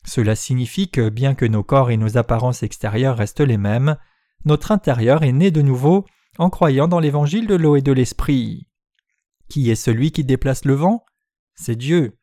Cela 0.07 0.37
signifie 0.37 0.91
que 0.91 1.09
bien 1.09 1.35
que 1.35 1.47
nos 1.47 1.63
corps 1.63 1.91
et 1.91 1.97
nos 1.97 2.19
apparences 2.19 2.63
extérieures 2.63 3.17
restent 3.17 3.41
les 3.41 3.57
mêmes, 3.57 3.97
notre 4.45 4.73
intérieur 4.73 5.23
est 5.23 5.33
né 5.33 5.51
de 5.51 5.63
nouveau 5.63 6.05
en 6.39 6.51
croyant 6.51 6.89
dans 6.89 7.01
l'évangile 7.01 7.47
de 7.47 7.55
l'eau 7.55 7.77
et 7.77 7.83
de 7.83 7.93
l'esprit. 7.93 8.69
Qui 9.49 9.71
est 9.71 9.77
celui 9.77 10.11
qui 10.11 10.25
déplace 10.25 10.65
le 10.65 10.75
vent? 10.75 11.05
C'est 11.55 11.77
Dieu. 11.77 12.19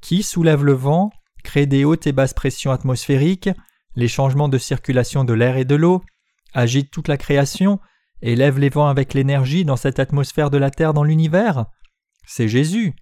Qui 0.00 0.22
soulève 0.22 0.64
le 0.64 0.72
vent, 0.72 1.10
crée 1.44 1.66
des 1.66 1.84
hautes 1.84 2.06
et 2.06 2.12
basses 2.12 2.34
pressions 2.34 2.72
atmosphériques, 2.72 3.50
les 3.94 4.08
changements 4.08 4.48
de 4.48 4.58
circulation 4.58 5.22
de 5.24 5.34
l'air 5.34 5.56
et 5.56 5.64
de 5.64 5.76
l'eau, 5.76 6.02
agite 6.54 6.90
toute 6.90 7.08
la 7.08 7.16
création, 7.16 7.80
élève 8.22 8.58
les 8.58 8.70
vents 8.70 8.88
avec 8.88 9.12
l'énergie 9.12 9.64
dans 9.64 9.76
cette 9.76 9.98
atmosphère 9.98 10.50
de 10.50 10.58
la 10.58 10.70
Terre 10.70 10.94
dans 10.94 11.04
l'univers 11.04 11.66
C'est 12.26 12.48
Jésus. 12.48 12.94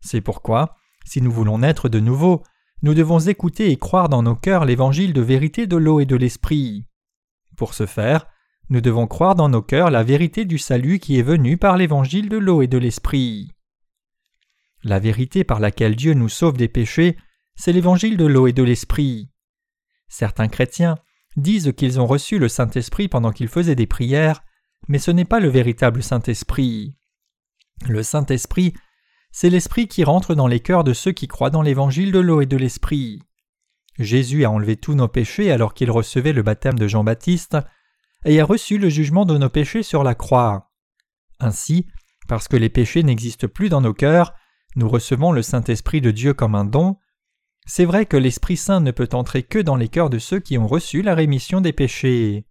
C'est 0.00 0.20
pourquoi 0.20 0.76
si 1.08 1.22
nous 1.22 1.32
voulons 1.32 1.58
naître 1.58 1.88
de 1.88 2.00
nouveau, 2.00 2.42
nous 2.82 2.92
devons 2.92 3.18
écouter 3.18 3.70
et 3.70 3.78
croire 3.78 4.10
dans 4.10 4.22
nos 4.22 4.36
cœurs 4.36 4.66
l'évangile 4.66 5.14
de 5.14 5.22
vérité 5.22 5.66
de 5.66 5.76
l'eau 5.76 6.00
et 6.00 6.04
de 6.04 6.16
l'esprit. 6.16 6.84
Pour 7.56 7.72
ce 7.72 7.86
faire, 7.86 8.26
nous 8.68 8.82
devons 8.82 9.06
croire 9.06 9.34
dans 9.34 9.48
nos 9.48 9.62
cœurs 9.62 9.90
la 9.90 10.02
vérité 10.02 10.44
du 10.44 10.58
salut 10.58 10.98
qui 10.98 11.18
est 11.18 11.22
venue 11.22 11.56
par 11.56 11.78
l'évangile 11.78 12.28
de 12.28 12.36
l'eau 12.36 12.60
et 12.60 12.66
de 12.66 12.76
l'esprit. 12.76 13.54
La 14.84 14.98
vérité 14.98 15.44
par 15.44 15.60
laquelle 15.60 15.96
Dieu 15.96 16.12
nous 16.12 16.28
sauve 16.28 16.58
des 16.58 16.68
péchés, 16.68 17.16
c'est 17.56 17.72
l'évangile 17.72 18.18
de 18.18 18.26
l'eau 18.26 18.46
et 18.46 18.52
de 18.52 18.62
l'esprit. 18.62 19.30
Certains 20.08 20.48
chrétiens 20.48 20.98
disent 21.40 21.72
qu'ils 21.76 22.00
ont 22.00 22.06
reçu 22.06 22.38
le 22.38 22.48
Saint-Esprit 22.48 23.08
pendant 23.08 23.32
qu'ils 23.32 23.48
faisaient 23.48 23.74
des 23.74 23.86
prières, 23.86 24.42
mais 24.88 24.98
ce 24.98 25.10
n'est 25.10 25.24
pas 25.24 25.40
le 25.40 25.48
véritable 25.48 26.02
Saint-Esprit. 26.02 26.94
Le 27.88 28.02
Saint-Esprit 28.02 28.74
c'est 29.30 29.50
l'Esprit 29.50 29.88
qui 29.88 30.04
rentre 30.04 30.34
dans 30.34 30.46
les 30.46 30.60
cœurs 30.60 30.84
de 30.84 30.92
ceux 30.92 31.12
qui 31.12 31.28
croient 31.28 31.50
dans 31.50 31.62
l'évangile 31.62 32.12
de 32.12 32.18
l'eau 32.18 32.40
et 32.40 32.46
de 32.46 32.56
l'Esprit. 32.56 33.22
Jésus 33.98 34.44
a 34.44 34.50
enlevé 34.50 34.76
tous 34.76 34.94
nos 34.94 35.08
péchés 35.08 35.52
alors 35.52 35.74
qu'il 35.74 35.90
recevait 35.90 36.32
le 36.32 36.42
baptême 36.42 36.78
de 36.78 36.88
Jean-Baptiste, 36.88 37.58
et 38.24 38.40
a 38.40 38.44
reçu 38.44 38.78
le 38.78 38.88
jugement 38.88 39.24
de 39.24 39.38
nos 39.38 39.48
péchés 39.48 39.82
sur 39.82 40.02
la 40.02 40.14
croix. 40.14 40.72
Ainsi, 41.38 41.86
parce 42.26 42.48
que 42.48 42.56
les 42.56 42.68
péchés 42.68 43.02
n'existent 43.02 43.48
plus 43.48 43.68
dans 43.68 43.80
nos 43.80 43.94
cœurs, 43.94 44.34
nous 44.76 44.88
recevons 44.88 45.32
le 45.32 45.42
Saint-Esprit 45.42 46.00
de 46.00 46.10
Dieu 46.10 46.34
comme 46.34 46.54
un 46.54 46.64
don. 46.64 46.96
C'est 47.70 47.84
vrai 47.84 48.06
que 48.06 48.16
l'Esprit 48.16 48.56
Saint 48.56 48.80
ne 48.80 48.92
peut 48.92 49.10
entrer 49.12 49.42
que 49.42 49.58
dans 49.58 49.76
les 49.76 49.88
cœurs 49.88 50.08
de 50.08 50.18
ceux 50.18 50.40
qui 50.40 50.56
ont 50.56 50.66
reçu 50.66 51.02
la 51.02 51.14
rémission 51.14 51.60
des 51.60 51.74
péchés. 51.74 52.46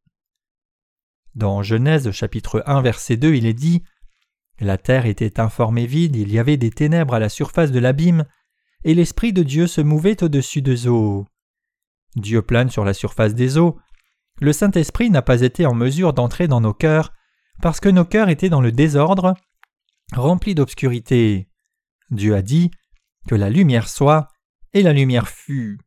Dans 1.33 1.63
Genèse 1.63 2.11
chapitre 2.11 2.61
1 2.67 2.83
verset 2.83 3.17
2 3.17 3.33
il 3.33 3.47
est 3.47 3.55
dit 3.55 3.81
La 4.59 4.77
terre 4.77 5.07
était 5.07 5.39
informe 5.39 5.79
et 5.79 5.87
vide, 5.87 6.15
il 6.15 6.31
y 6.31 6.37
avait 6.37 6.57
des 6.57 6.69
ténèbres 6.69 7.15
à 7.15 7.19
la 7.19 7.29
surface 7.29 7.71
de 7.71 7.79
l'abîme, 7.79 8.25
et 8.83 8.93
l'Esprit 8.93 9.33
de 9.33 9.41
Dieu 9.41 9.65
se 9.65 9.81
mouvait 9.81 10.21
au-dessus 10.23 10.61
des 10.61 10.87
eaux. 10.87 11.25
Dieu 12.15 12.43
plane 12.43 12.69
sur 12.69 12.85
la 12.85 12.93
surface 12.93 13.33
des 13.33 13.57
eaux. 13.57 13.79
Le 14.39 14.53
Saint-Esprit 14.53 15.09
n'a 15.09 15.23
pas 15.23 15.41
été 15.41 15.65
en 15.65 15.73
mesure 15.73 16.13
d'entrer 16.13 16.47
dans 16.47 16.61
nos 16.61 16.75
cœurs, 16.75 17.11
parce 17.63 17.79
que 17.79 17.89
nos 17.89 18.05
cœurs 18.05 18.29
étaient 18.29 18.49
dans 18.49 18.61
le 18.61 18.71
désordre, 18.71 19.33
remplis 20.13 20.53
d'obscurité. 20.53 21.49
Dieu 22.11 22.35
a 22.35 22.43
dit 22.43 22.69
Que 23.27 23.33
la 23.33 23.49
lumière 23.49 23.89
soit, 23.89 24.27
et 24.73 24.83
la 24.83 24.93
lumière 24.93 25.27
fut. 25.27 25.79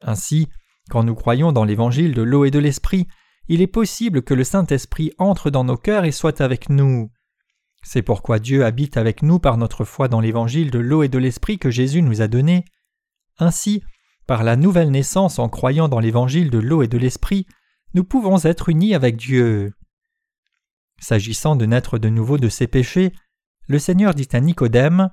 Ainsi, 0.00 0.48
quand 0.88 1.04
nous 1.04 1.14
croyons 1.14 1.52
dans 1.52 1.64
l'évangile 1.64 2.14
de 2.14 2.22
l'eau 2.22 2.44
et 2.44 2.50
de 2.50 2.58
l'esprit, 2.58 3.06
il 3.48 3.62
est 3.62 3.66
possible 3.66 4.22
que 4.22 4.34
le 4.34 4.44
Saint-Esprit 4.44 5.12
entre 5.18 5.50
dans 5.50 5.64
nos 5.64 5.76
cœurs 5.76 6.04
et 6.04 6.12
soit 6.12 6.40
avec 6.40 6.68
nous. 6.68 7.10
C'est 7.82 8.02
pourquoi 8.02 8.38
Dieu 8.38 8.64
habite 8.64 8.96
avec 8.96 9.22
nous 9.22 9.38
par 9.38 9.56
notre 9.56 9.84
foi 9.84 10.08
dans 10.08 10.20
l'évangile 10.20 10.70
de 10.70 10.78
l'eau 10.78 11.02
et 11.02 11.08
de 11.08 11.18
l'esprit 11.18 11.58
que 11.58 11.70
Jésus 11.70 12.02
nous 12.02 12.20
a 12.20 12.28
donné. 12.28 12.64
Ainsi, 13.38 13.82
par 14.26 14.44
la 14.44 14.56
nouvelle 14.56 14.90
naissance 14.90 15.38
en 15.38 15.48
croyant 15.48 15.88
dans 15.88 16.00
l'évangile 16.00 16.50
de 16.50 16.58
l'eau 16.58 16.82
et 16.82 16.88
de 16.88 16.98
l'esprit, 16.98 17.46
nous 17.94 18.04
pouvons 18.04 18.38
être 18.44 18.68
unis 18.68 18.94
avec 18.94 19.16
Dieu. 19.16 19.72
S'agissant 21.00 21.56
de 21.56 21.66
naître 21.66 21.98
de 21.98 22.08
nouveau 22.08 22.36
de 22.38 22.48
ses 22.48 22.66
péchés, 22.66 23.12
le 23.66 23.78
Seigneur 23.78 24.14
dit 24.14 24.28
à 24.32 24.40
Nicodème 24.40 25.10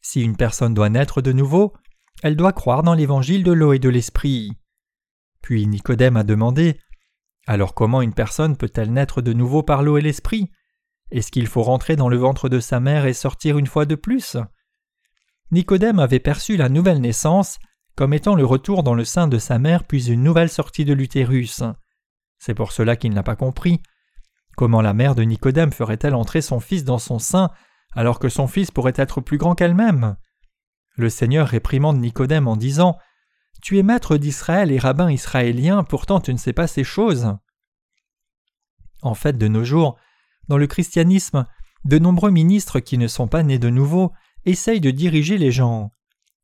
Si 0.00 0.22
une 0.22 0.36
personne 0.36 0.74
doit 0.74 0.88
naître 0.88 1.20
de 1.20 1.32
nouveau, 1.32 1.74
elle 2.22 2.36
doit 2.36 2.52
croire 2.52 2.82
dans 2.82 2.94
l'évangile 2.94 3.44
de 3.44 3.52
l'eau 3.52 3.72
et 3.72 3.78
de 3.78 3.88
l'esprit. 3.88 4.52
Puis 5.42 5.66
Nicodème 5.66 6.16
a 6.16 6.24
demandé 6.24 6.80
Alors 7.46 7.74
comment 7.74 8.02
une 8.02 8.14
personne 8.14 8.56
peut-elle 8.56 8.92
naître 8.92 9.22
de 9.22 9.32
nouveau 9.32 9.62
par 9.62 9.82
l'eau 9.82 9.98
et 9.98 10.02
l'esprit? 10.02 10.50
Est-ce 11.10 11.30
qu'il 11.30 11.46
faut 11.46 11.62
rentrer 11.62 11.94
dans 11.94 12.08
le 12.08 12.16
ventre 12.16 12.48
de 12.48 12.58
sa 12.58 12.80
mère 12.80 13.06
et 13.06 13.12
sortir 13.12 13.58
une 13.58 13.66
fois 13.66 13.84
de 13.84 13.94
plus? 13.94 14.36
Nicodème 15.52 16.00
avait 16.00 16.18
perçu 16.18 16.56
la 16.56 16.68
nouvelle 16.68 17.00
naissance 17.00 17.58
comme 17.94 18.12
étant 18.12 18.34
le 18.34 18.44
retour 18.44 18.82
dans 18.82 18.94
le 18.94 19.04
sein 19.04 19.28
de 19.28 19.38
sa 19.38 19.58
mère 19.58 19.84
puis 19.84 20.10
une 20.10 20.22
nouvelle 20.22 20.50
sortie 20.50 20.84
de 20.84 20.92
l'utérus. 20.92 21.62
C'est 22.38 22.54
pour 22.54 22.72
cela 22.72 22.96
qu'il 22.96 23.14
n'a 23.14 23.22
pas 23.22 23.36
compris. 23.36 23.80
Comment 24.56 24.82
la 24.82 24.94
mère 24.94 25.14
de 25.14 25.22
Nicodème 25.22 25.72
ferait-elle 25.72 26.14
entrer 26.14 26.40
son 26.40 26.60
fils 26.60 26.84
dans 26.84 26.98
son 26.98 27.18
sein 27.18 27.50
alors 27.92 28.18
que 28.18 28.28
son 28.28 28.46
fils 28.46 28.70
pourrait 28.70 28.92
être 28.96 29.20
plus 29.20 29.38
grand 29.38 29.54
qu'elle-même 29.54 30.16
Le 30.96 31.10
Seigneur 31.10 31.46
réprimande 31.46 31.98
Nicodème 31.98 32.48
en 32.48 32.56
disant 32.56 32.98
Tu 33.60 33.78
es 33.78 33.82
maître 33.82 34.16
d'Israël 34.16 34.72
et 34.72 34.78
rabbin 34.78 35.10
israélien, 35.10 35.84
pourtant 35.84 36.20
tu 36.20 36.32
ne 36.32 36.38
sais 36.38 36.54
pas 36.54 36.66
ces 36.66 36.84
choses. 36.84 37.36
En 39.02 39.14
fait, 39.14 39.36
de 39.36 39.46
nos 39.46 39.62
jours, 39.62 39.96
dans 40.48 40.56
le 40.56 40.66
christianisme, 40.66 41.46
de 41.84 41.98
nombreux 41.98 42.30
ministres 42.30 42.80
qui 42.80 42.96
ne 42.96 43.08
sont 43.08 43.28
pas 43.28 43.42
nés 43.42 43.58
de 43.58 43.68
nouveau 43.68 44.12
essayent 44.46 44.80
de 44.80 44.90
diriger 44.90 45.36
les 45.36 45.52
gens. 45.52 45.90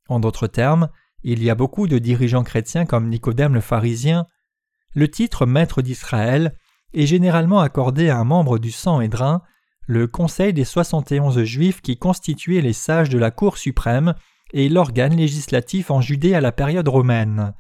En 0.09 0.21
d'autres 0.21 0.49
termes, 0.49 0.91
il 1.23 1.43
y 1.43 1.49
a 1.49 1.55
beaucoup 1.55 1.87
de 1.87 1.99
dirigeants 1.99 2.45
chrétiens 2.45 2.85
comme 2.85 3.09
Nicodème 3.09 3.55
le 3.55 3.61
pharisien. 3.61 4.27
Le 4.95 5.11
titre 5.11 5.47
maître 5.47 5.81
d'Israël 5.81 6.55
est 6.93 7.07
généralement 7.07 7.61
accordé 7.61 8.11
à 8.11 8.19
un 8.19 8.25
membre 8.25 8.59
du 8.59 8.71
sang 8.71 8.97
Sanhédrin, 8.97 9.43
le 9.87 10.07
conseil 10.07 10.53
des 10.53 10.65
soixante 10.65 11.11
et 11.11 11.21
onze 11.21 11.43
juifs 11.43 11.81
qui 11.81 11.97
constituaient 11.97 12.61
les 12.61 12.75
sages 12.75 13.09
de 13.09 13.19
la 13.19 13.31
Cour 13.31 13.57
suprême 13.57 14.15
et 14.53 14.69
l'organe 14.69 15.17
législatif 15.17 15.91
en 15.91 16.01
Judée 16.01 16.35
à 16.35 16.41
la 16.41 16.53
période 16.53 16.89
romaine. 16.89 17.55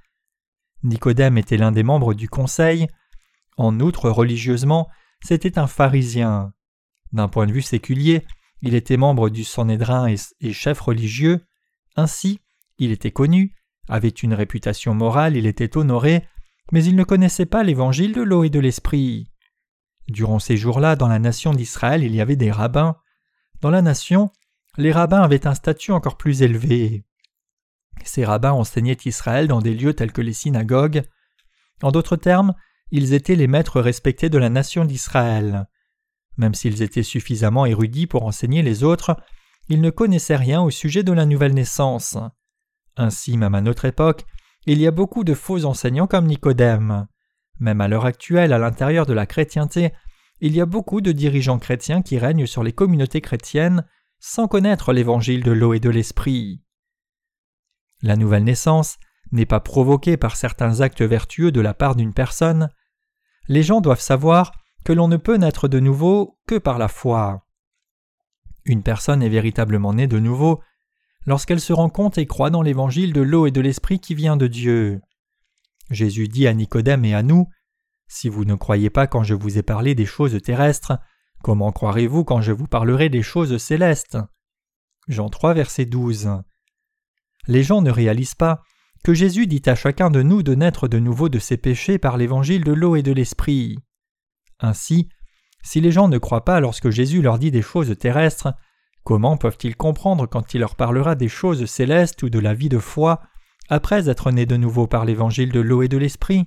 Nicodème 0.83 1.39
était 1.39 1.57
l'un 1.57 1.73
des 1.73 1.83
membres 1.83 2.15
du 2.15 2.29
conseil. 2.29 2.89
En 3.57 3.79
outre, 3.81 4.11
religieusement, 4.11 4.89
c'était 5.23 5.59
un 5.59 5.67
pharisien. 5.67 6.53
D'un 7.13 7.29
point 7.29 7.47
de 7.47 7.53
vue 7.53 7.63
séculier, 7.63 8.25
il 8.63 8.75
était 8.75 8.97
membre 8.97 9.29
du 9.29 9.45
Sanhédrin 9.45 10.13
et 10.41 10.53
chef 10.53 10.81
religieux. 10.81 11.45
Ainsi, 11.97 12.41
il 12.79 12.91
était 12.91 13.11
connu, 13.11 13.55
avait 13.89 14.09
une 14.09 14.35
réputation 14.35 14.95
morale, 14.95 15.37
il 15.37 15.47
était 15.47 15.77
honoré, 15.77 16.27
mais 16.73 16.85
il 16.85 16.97
ne 16.97 17.05
connaissait 17.05 17.47
pas 17.47 17.63
l'évangile 17.63 18.13
de 18.13 18.23
l'eau 18.23 18.45
et 18.45 18.51
de 18.51 18.61
l'esprit. 18.61 19.29
Durant 20.09 20.39
ces 20.39 20.57
jours-là, 20.57 20.97
dans 20.97 21.09
la 21.09 21.19
nation 21.19 21.53
d'Israël, 21.53 22.03
il 22.03 22.15
y 22.15 22.21
avait 22.21 22.37
des 22.37 22.51
rabbins. 22.51 22.97
Dans 23.61 23.71
la 23.71 23.83
nation, 23.83 24.31
les 24.79 24.93
rabbins 24.93 25.23
avaient 25.23 25.47
un 25.47 25.55
statut 25.55 25.93
encore 25.93 26.17
plus 26.17 26.43
élevé. 26.43 27.05
Ces 28.05 28.25
rabbins 28.25 28.53
enseignaient 28.53 28.97
Israël 29.05 29.47
dans 29.47 29.61
des 29.61 29.75
lieux 29.75 29.95
tels 29.95 30.13
que 30.13 30.23
les 30.23 30.33
synagogues. 30.33 31.03
En 31.83 31.93
d'autres 31.93 32.17
termes, 32.17 32.55
ils 32.91 33.13
étaient 33.13 33.37
les 33.37 33.47
maîtres 33.47 33.81
respectés 33.81 34.29
de 34.29 34.39
la 34.39 34.49
nation 34.49 34.85
d'Israël. 34.85 35.67
Même 36.37 36.55
s'ils 36.55 36.83
étaient 36.83 37.03
suffisamment 37.03 37.67
érudits 37.67 38.07
pour 38.07 38.25
enseigner 38.25 38.63
les 38.63 38.83
autres, 38.83 39.17
ils 39.69 39.81
ne 39.81 39.91
connaissaient 39.91 40.37
rien 40.37 40.63
au 40.63 40.71
sujet 40.71 41.03
de 41.03 41.13
la 41.13 41.27
nouvelle 41.27 41.55
naissance. 41.55 42.17
Ainsi, 42.97 43.37
même 43.37 43.55
à 43.55 43.61
notre 43.61 43.85
époque, 43.85 44.25
il 44.67 44.81
y 44.81 44.87
a 44.87 44.91
beaucoup 44.91 45.25
de 45.25 45.35
faux 45.35 45.65
enseignants 45.65 46.07
comme 46.07 46.27
Nicodème. 46.27 47.07
Même 47.61 47.81
à 47.81 47.89
l'heure 47.89 48.07
actuelle, 48.07 48.53
à 48.53 48.59
l'intérieur 48.59 49.07
de 49.07 49.13
la 49.13 49.27
chrétienté, 49.27 49.93
il 50.41 50.55
y 50.55 50.61
a 50.61 50.67
beaucoup 50.67 51.01
de 51.01 51.13
dirigeants 51.13 51.59
chrétiens 51.59 52.03
qui 52.03 52.19
règnent 52.19 52.47
sur 52.47 52.63
les 52.63 52.73
communautés 52.73 53.21
chrétiennes 53.21 53.85
sans 54.25 54.47
connaître 54.47 54.93
l'évangile 54.93 55.43
de 55.43 55.51
l'eau 55.51 55.75
et 55.75 55.81
de 55.81 55.91
l'esprit. 55.91 56.63
La 58.03 58.15
nouvelle 58.15 58.45
naissance 58.45 58.99
n'est 59.33 59.47
pas 59.47 59.59
provoquée 59.59 60.17
par 60.17 60.37
certains 60.37 60.81
actes 60.81 61.03
vertueux 61.03 61.51
de 61.51 61.61
la 61.61 61.75
part 61.75 61.97
d'une 61.97 62.15
personne. 62.15 62.69
Les 63.49 63.65
gens 63.65 63.81
doivent 63.81 64.01
savoir 64.01 64.53
que 64.85 64.93
l'on 64.93 65.09
ne 65.09 65.17
peut 65.17 65.37
naître 65.37 65.67
de 65.67 65.81
nouveau 65.81 66.39
que 66.47 66.57
par 66.57 66.79
la 66.79 66.87
foi. 66.87 67.49
Une 68.65 68.85
personne 68.85 69.25
est 69.25 69.29
véritablement 69.29 69.93
née 69.93 70.07
de 70.07 70.21
nouveau 70.21 70.63
lorsqu'elle 71.27 71.61
se 71.61 71.73
rend 71.73 71.91
compte 71.91 72.17
et 72.17 72.27
croit 72.27 72.51
dans 72.51 72.63
l'évangile 72.63 73.13
de 73.13 73.23
l'eau 73.23 73.47
et 73.47 73.51
de 73.51 73.61
l'esprit 73.61 73.99
qui 73.99 74.15
vient 74.15 74.37
de 74.37 74.47
Dieu. 74.47 75.01
Jésus 75.91 76.29
dit 76.29 76.47
à 76.47 76.55
Nicodème 76.55 77.05
et 77.05 77.15
à 77.15 77.25
nous 77.25 77.49
Si 78.07 78.29
vous 78.29 78.45
ne 78.45 78.55
croyez 78.55 78.89
pas 78.89 79.09
quand 79.09 79.25
je 79.25 79.35
vous 79.35 79.59
ai 79.59 79.63
parlé 79.63 79.97
des 79.97 80.07
choses 80.07 80.41
terrestres, 80.43 80.93
comment 81.43 81.73
croirez-vous 81.73 82.25
quand 82.25 82.41
je 82.41 82.53
vous 82.53 82.67
parlerai 82.67 83.09
des 83.09 83.23
choses 83.23 83.57
célestes? 83.59 84.19
Jean 85.09 85.29
3, 85.29 85.55
verset 85.55 85.85
12. 85.85 86.31
Les 87.49 87.63
gens 87.63 87.83
ne 87.83 87.91
réalisent 87.91 88.35
pas 88.35 88.63
que 89.05 89.15
Jésus 89.15 89.47
dit 89.47 89.63
à 89.67 89.75
chacun 89.75 90.11
de 90.11 90.23
nous 90.23 90.43
de 90.43 90.55
naître 90.55 90.89
de 90.89 90.99
nouveau 90.99 91.29
de 91.29 91.39
ses 91.39 91.57
péchés 91.57 91.99
par 91.99 92.17
l'évangile 92.17 92.65
de 92.65 92.73
l'eau 92.73 92.97
et 92.97 93.03
de 93.03 93.13
l'esprit. 93.13 93.79
Ainsi, 94.61 95.09
si 95.63 95.81
les 95.81 95.91
gens 95.91 96.09
ne 96.09 96.19
croient 96.19 96.45
pas 96.45 96.61
lorsque 96.61 96.91
Jésus 96.91 97.21
leur 97.21 97.39
dit 97.39 97.51
des 97.51 97.63
choses 97.63 97.97
terrestres, 97.99 98.55
Comment 99.05 99.37
peuvent-ils 99.37 99.77
comprendre 99.77 100.27
quand 100.27 100.55
il 100.55 100.61
leur 100.61 100.77
parlera 100.77 101.17
des 101.17 101.29
choses 101.29 101.65
célestes 101.67 102.23
ou 102.23 102.31
de 102.31 102.39
la 102.39 102.55
vie 102.55 102.69
de 102.69 102.79
foi 102.79 103.21
après 103.69 104.09
être 104.09 104.31
nés 104.31 104.47
de 104.47 104.57
nouveau 104.57 104.87
par 104.87 105.05
l'évangile 105.05 105.51
de 105.51 105.61
l'eau 105.61 105.83
et 105.83 105.89
de 105.89 105.97
l'esprit? 105.97 106.47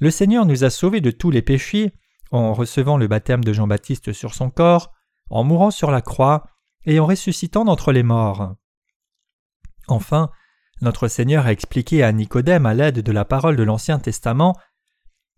Le 0.00 0.10
Seigneur 0.10 0.46
nous 0.46 0.64
a 0.64 0.70
sauvés 0.70 1.02
de 1.02 1.10
tous 1.10 1.30
les 1.30 1.42
péchés 1.42 1.92
en 2.32 2.54
recevant 2.54 2.96
le 2.96 3.06
baptême 3.06 3.44
de 3.44 3.52
Jean-Baptiste 3.52 4.12
sur 4.12 4.34
son 4.34 4.50
corps, 4.50 4.92
en 5.30 5.44
mourant 5.44 5.70
sur 5.70 5.90
la 5.90 6.02
croix 6.02 6.46
et 6.84 6.98
en 6.98 7.06
ressuscitant 7.06 7.64
d'entre 7.64 7.92
les 7.92 8.02
morts. 8.02 8.56
Enfin, 9.86 10.30
notre 10.80 11.08
Seigneur 11.08 11.46
a 11.46 11.52
expliqué 11.52 12.02
à 12.02 12.10
Nicodème 12.10 12.66
à 12.66 12.74
l'aide 12.74 13.00
de 13.00 13.12
la 13.12 13.24
parole 13.24 13.56
de 13.56 13.62
l'Ancien 13.62 13.98
Testament 13.98 14.56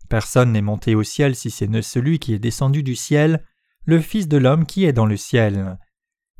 Personne 0.09 0.51
n'est 0.51 0.61
monté 0.61 0.95
au 0.95 1.03
ciel 1.03 1.35
si 1.35 1.49
ce 1.49 1.65
n'est 1.65 1.81
celui 1.81 2.19
qui 2.19 2.33
est 2.33 2.39
descendu 2.39 2.83
du 2.83 2.95
ciel, 2.95 3.43
le 3.85 3.99
Fils 3.99 4.27
de 4.27 4.37
l'homme 4.37 4.65
qui 4.65 4.85
est 4.85 4.93
dans 4.93 5.05
le 5.05 5.17
ciel. 5.17 5.77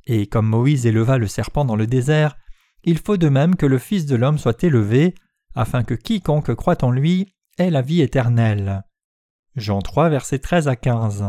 Et 0.06 0.28
comme 0.28 0.48
Moïse 0.48 0.86
éleva 0.86 1.18
le 1.18 1.28
serpent 1.28 1.66
dans 1.66 1.76
le 1.76 1.88
désert, 1.88 2.38
il 2.84 3.00
faut 3.00 3.18
de 3.18 3.30
même 3.30 3.56
que 3.56 3.66
le 3.66 3.80
Fils 3.80 4.06
de 4.06 4.16
l'homme 4.16 4.38
soit 4.38 4.64
élevé, 4.64 5.16
afin 5.56 5.84
que 5.84 5.96
quiconque 5.96 6.54
croit 6.54 6.84
en 6.84 6.92
lui 6.92 7.34
ait 7.58 7.72
la 7.72 7.82
vie 7.82 8.02
éternelle. 8.02 8.84
Jean 9.56 9.82
3, 9.82 10.10
versets 10.10 10.40
13 10.40 10.68
à 10.68 10.76
15. 10.76 11.26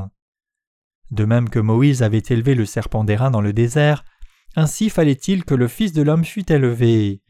De 1.11 1.25
même 1.25 1.49
que 1.49 1.59
Moïse 1.59 2.02
avait 2.02 2.23
élevé 2.28 2.54
le 2.54 2.66
serpent 2.66 3.04
d'airain 3.04 3.30
dans 3.30 3.40
le 3.40 3.52
désert, 3.52 4.04
ainsi 4.56 4.90
fallait-il 4.90 5.45
que 5.45 5.54
le 5.54 5.68
Fils 5.68 5.92
de 5.92 6.02
l'homme 6.02 6.25
fût 6.25 6.50
élevé. 6.50 7.23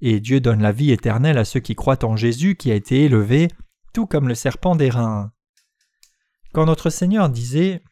Et 0.00 0.20
Dieu 0.20 0.40
donne 0.40 0.62
la 0.62 0.72
vie 0.72 0.90
éternelle 0.90 1.38
à 1.38 1.44
ceux 1.44 1.60
qui 1.60 1.74
croient 1.74 2.04
en 2.04 2.16
Jésus 2.16 2.56
qui 2.56 2.72
a 2.72 2.74
été 2.74 3.04
élevé, 3.04 3.48
tout 3.92 4.06
comme 4.06 4.28
le 4.28 4.34
serpent 4.34 4.74
d'airain. 4.74 5.32
Quand 6.52 6.66
notre 6.66 6.90
Seigneur 6.90 7.30
disait 7.30 7.82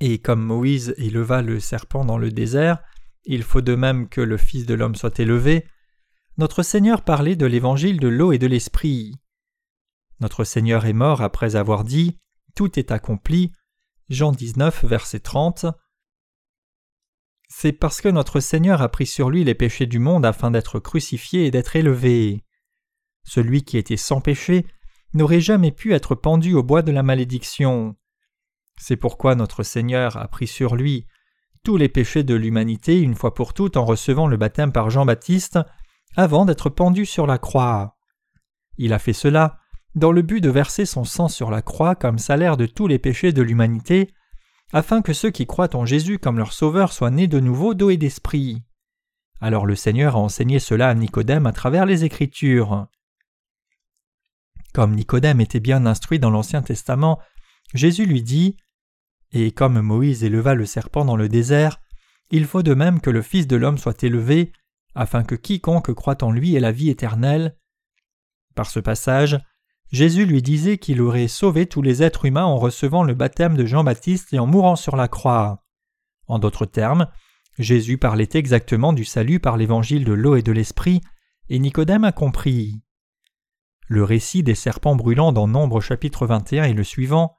et 0.00 0.18
comme 0.18 0.42
Moïse 0.42 0.94
éleva 0.98 1.42
le 1.42 1.60
serpent 1.60 2.04
dans 2.04 2.18
le 2.18 2.30
désert, 2.30 2.82
il 3.24 3.42
faut 3.42 3.60
de 3.60 3.74
même 3.74 4.08
que 4.08 4.20
le 4.20 4.36
Fils 4.36 4.66
de 4.66 4.74
l'homme 4.74 4.96
soit 4.96 5.20
élevé, 5.20 5.64
notre 6.38 6.62
Seigneur 6.62 7.02
parlait 7.02 7.36
de 7.36 7.46
l'évangile 7.46 8.00
de 8.00 8.08
l'eau 8.08 8.32
et 8.32 8.38
de 8.38 8.48
l'esprit. 8.48 9.14
Notre 10.22 10.44
Seigneur 10.44 10.86
est 10.86 10.92
mort 10.92 11.20
après 11.20 11.56
avoir 11.56 11.82
dit 11.82 12.16
Tout 12.54 12.78
est 12.78 12.92
accompli. 12.92 13.50
Jean 14.08 14.30
19, 14.30 14.84
verset 14.84 15.18
30. 15.18 15.66
C'est 17.48 17.72
parce 17.72 18.00
que 18.00 18.08
notre 18.08 18.38
Seigneur 18.38 18.82
a 18.82 18.88
pris 18.88 19.06
sur 19.06 19.30
lui 19.30 19.42
les 19.42 19.56
péchés 19.56 19.86
du 19.86 19.98
monde 19.98 20.24
afin 20.24 20.52
d'être 20.52 20.78
crucifié 20.78 21.46
et 21.46 21.50
d'être 21.50 21.74
élevé. 21.74 22.44
Celui 23.24 23.64
qui 23.64 23.78
était 23.78 23.96
sans 23.96 24.20
péché 24.20 24.64
n'aurait 25.12 25.40
jamais 25.40 25.72
pu 25.72 25.92
être 25.92 26.14
pendu 26.14 26.54
au 26.54 26.62
bois 26.62 26.82
de 26.82 26.92
la 26.92 27.02
malédiction. 27.02 27.96
C'est 28.78 28.96
pourquoi 28.96 29.34
notre 29.34 29.64
Seigneur 29.64 30.16
a 30.16 30.28
pris 30.28 30.46
sur 30.46 30.76
lui 30.76 31.08
tous 31.64 31.76
les 31.76 31.88
péchés 31.88 32.22
de 32.22 32.36
l'humanité 32.36 33.00
une 33.00 33.16
fois 33.16 33.34
pour 33.34 33.54
toutes 33.54 33.76
en 33.76 33.84
recevant 33.84 34.28
le 34.28 34.36
baptême 34.36 34.70
par 34.70 34.88
Jean-Baptiste 34.88 35.58
avant 36.14 36.44
d'être 36.44 36.70
pendu 36.70 37.06
sur 37.06 37.26
la 37.26 37.38
croix. 37.38 37.96
Il 38.78 38.92
a 38.92 39.00
fait 39.00 39.12
cela 39.12 39.58
dans 39.94 40.12
le 40.12 40.22
but 40.22 40.40
de 40.40 40.50
verser 40.50 40.86
son 40.86 41.04
sang 41.04 41.28
sur 41.28 41.50
la 41.50 41.62
croix 41.62 41.94
comme 41.94 42.18
salaire 42.18 42.56
de 42.56 42.66
tous 42.66 42.86
les 42.86 42.98
péchés 42.98 43.32
de 43.32 43.42
l'humanité, 43.42 44.12
afin 44.72 45.02
que 45.02 45.12
ceux 45.12 45.30
qui 45.30 45.46
croient 45.46 45.76
en 45.76 45.84
Jésus 45.84 46.18
comme 46.18 46.38
leur 46.38 46.52
Sauveur 46.52 46.92
soient 46.92 47.10
nés 47.10 47.26
de 47.26 47.40
nouveau 47.40 47.74
d'eau 47.74 47.90
et 47.90 47.98
d'esprit. 47.98 48.62
Alors 49.40 49.66
le 49.66 49.76
Seigneur 49.76 50.16
a 50.16 50.20
enseigné 50.20 50.58
cela 50.58 50.88
à 50.88 50.94
Nicodème 50.94 51.46
à 51.46 51.52
travers 51.52 51.84
les 51.84 52.04
Écritures. 52.04 52.86
Comme 54.72 54.94
Nicodème 54.94 55.40
était 55.40 55.60
bien 55.60 55.84
instruit 55.84 56.18
dans 56.18 56.30
l'Ancien 56.30 56.62
Testament, 56.62 57.20
Jésus 57.74 58.06
lui 58.06 58.22
dit 58.22 58.56
Et 59.32 59.52
comme 59.52 59.80
Moïse 59.80 60.24
éleva 60.24 60.54
le 60.54 60.64
serpent 60.64 61.04
dans 61.04 61.16
le 61.16 61.28
désert, 61.28 61.80
il 62.30 62.46
faut 62.46 62.62
de 62.62 62.72
même 62.72 63.00
que 63.00 63.10
le 63.10 63.20
Fils 63.20 63.46
de 63.46 63.56
l'homme 63.56 63.76
soit 63.76 64.02
élevé, 64.02 64.52
afin 64.94 65.22
que 65.22 65.34
quiconque 65.34 65.92
croit 65.92 66.22
en 66.24 66.30
lui 66.30 66.54
ait 66.54 66.60
la 66.60 66.72
vie 66.72 66.88
éternelle. 66.88 67.56
Par 68.54 68.70
ce 68.70 68.80
passage, 68.80 69.38
Jésus 69.92 70.24
lui 70.24 70.40
disait 70.40 70.78
qu'il 70.78 71.02
aurait 71.02 71.28
sauvé 71.28 71.66
tous 71.66 71.82
les 71.82 72.02
êtres 72.02 72.24
humains 72.24 72.46
en 72.46 72.56
recevant 72.56 73.02
le 73.02 73.12
baptême 73.12 73.58
de 73.58 73.66
Jean-Baptiste 73.66 74.32
et 74.32 74.38
en 74.38 74.46
mourant 74.46 74.74
sur 74.74 74.96
la 74.96 75.06
croix. 75.06 75.66
En 76.28 76.38
d'autres 76.38 76.64
termes, 76.64 77.08
Jésus 77.58 77.98
parlait 77.98 78.30
exactement 78.32 78.94
du 78.94 79.04
salut 79.04 79.38
par 79.38 79.58
l'évangile 79.58 80.04
de 80.04 80.14
l'eau 80.14 80.36
et 80.36 80.42
de 80.42 80.50
l'esprit, 80.52 81.02
et 81.50 81.58
Nicodème 81.58 82.04
a 82.04 82.12
compris. 82.12 82.80
Le 83.86 84.02
récit 84.02 84.42
des 84.42 84.54
serpents 84.54 84.96
brûlants 84.96 85.32
dans 85.32 85.46
Nombre 85.46 85.82
chapitre 85.82 86.26
21 86.26 86.64
est 86.64 86.72
le 86.72 86.84
suivant. 86.84 87.36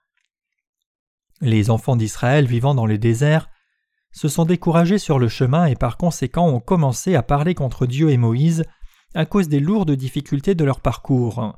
Les 1.42 1.72
enfants 1.72 1.96
d'Israël 1.96 2.46
vivant 2.46 2.76
dans 2.76 2.86
le 2.86 3.00
désert 3.00 3.50
se 4.12 4.28
sont 4.28 4.46
découragés 4.46 5.00
sur 5.00 5.18
le 5.18 5.28
chemin 5.28 5.66
et 5.66 5.76
par 5.76 5.98
conséquent 5.98 6.48
ont 6.48 6.60
commencé 6.60 7.16
à 7.16 7.24
parler 7.24 7.56
contre 7.56 7.88
Dieu 7.88 8.12
et 8.12 8.18
Moïse 8.18 8.64
à 9.16 9.26
cause 9.26 9.50
des 9.50 9.60
lourdes 9.60 9.94
difficultés 9.94 10.54
de 10.54 10.64
leur 10.64 10.82
parcours. 10.82 11.58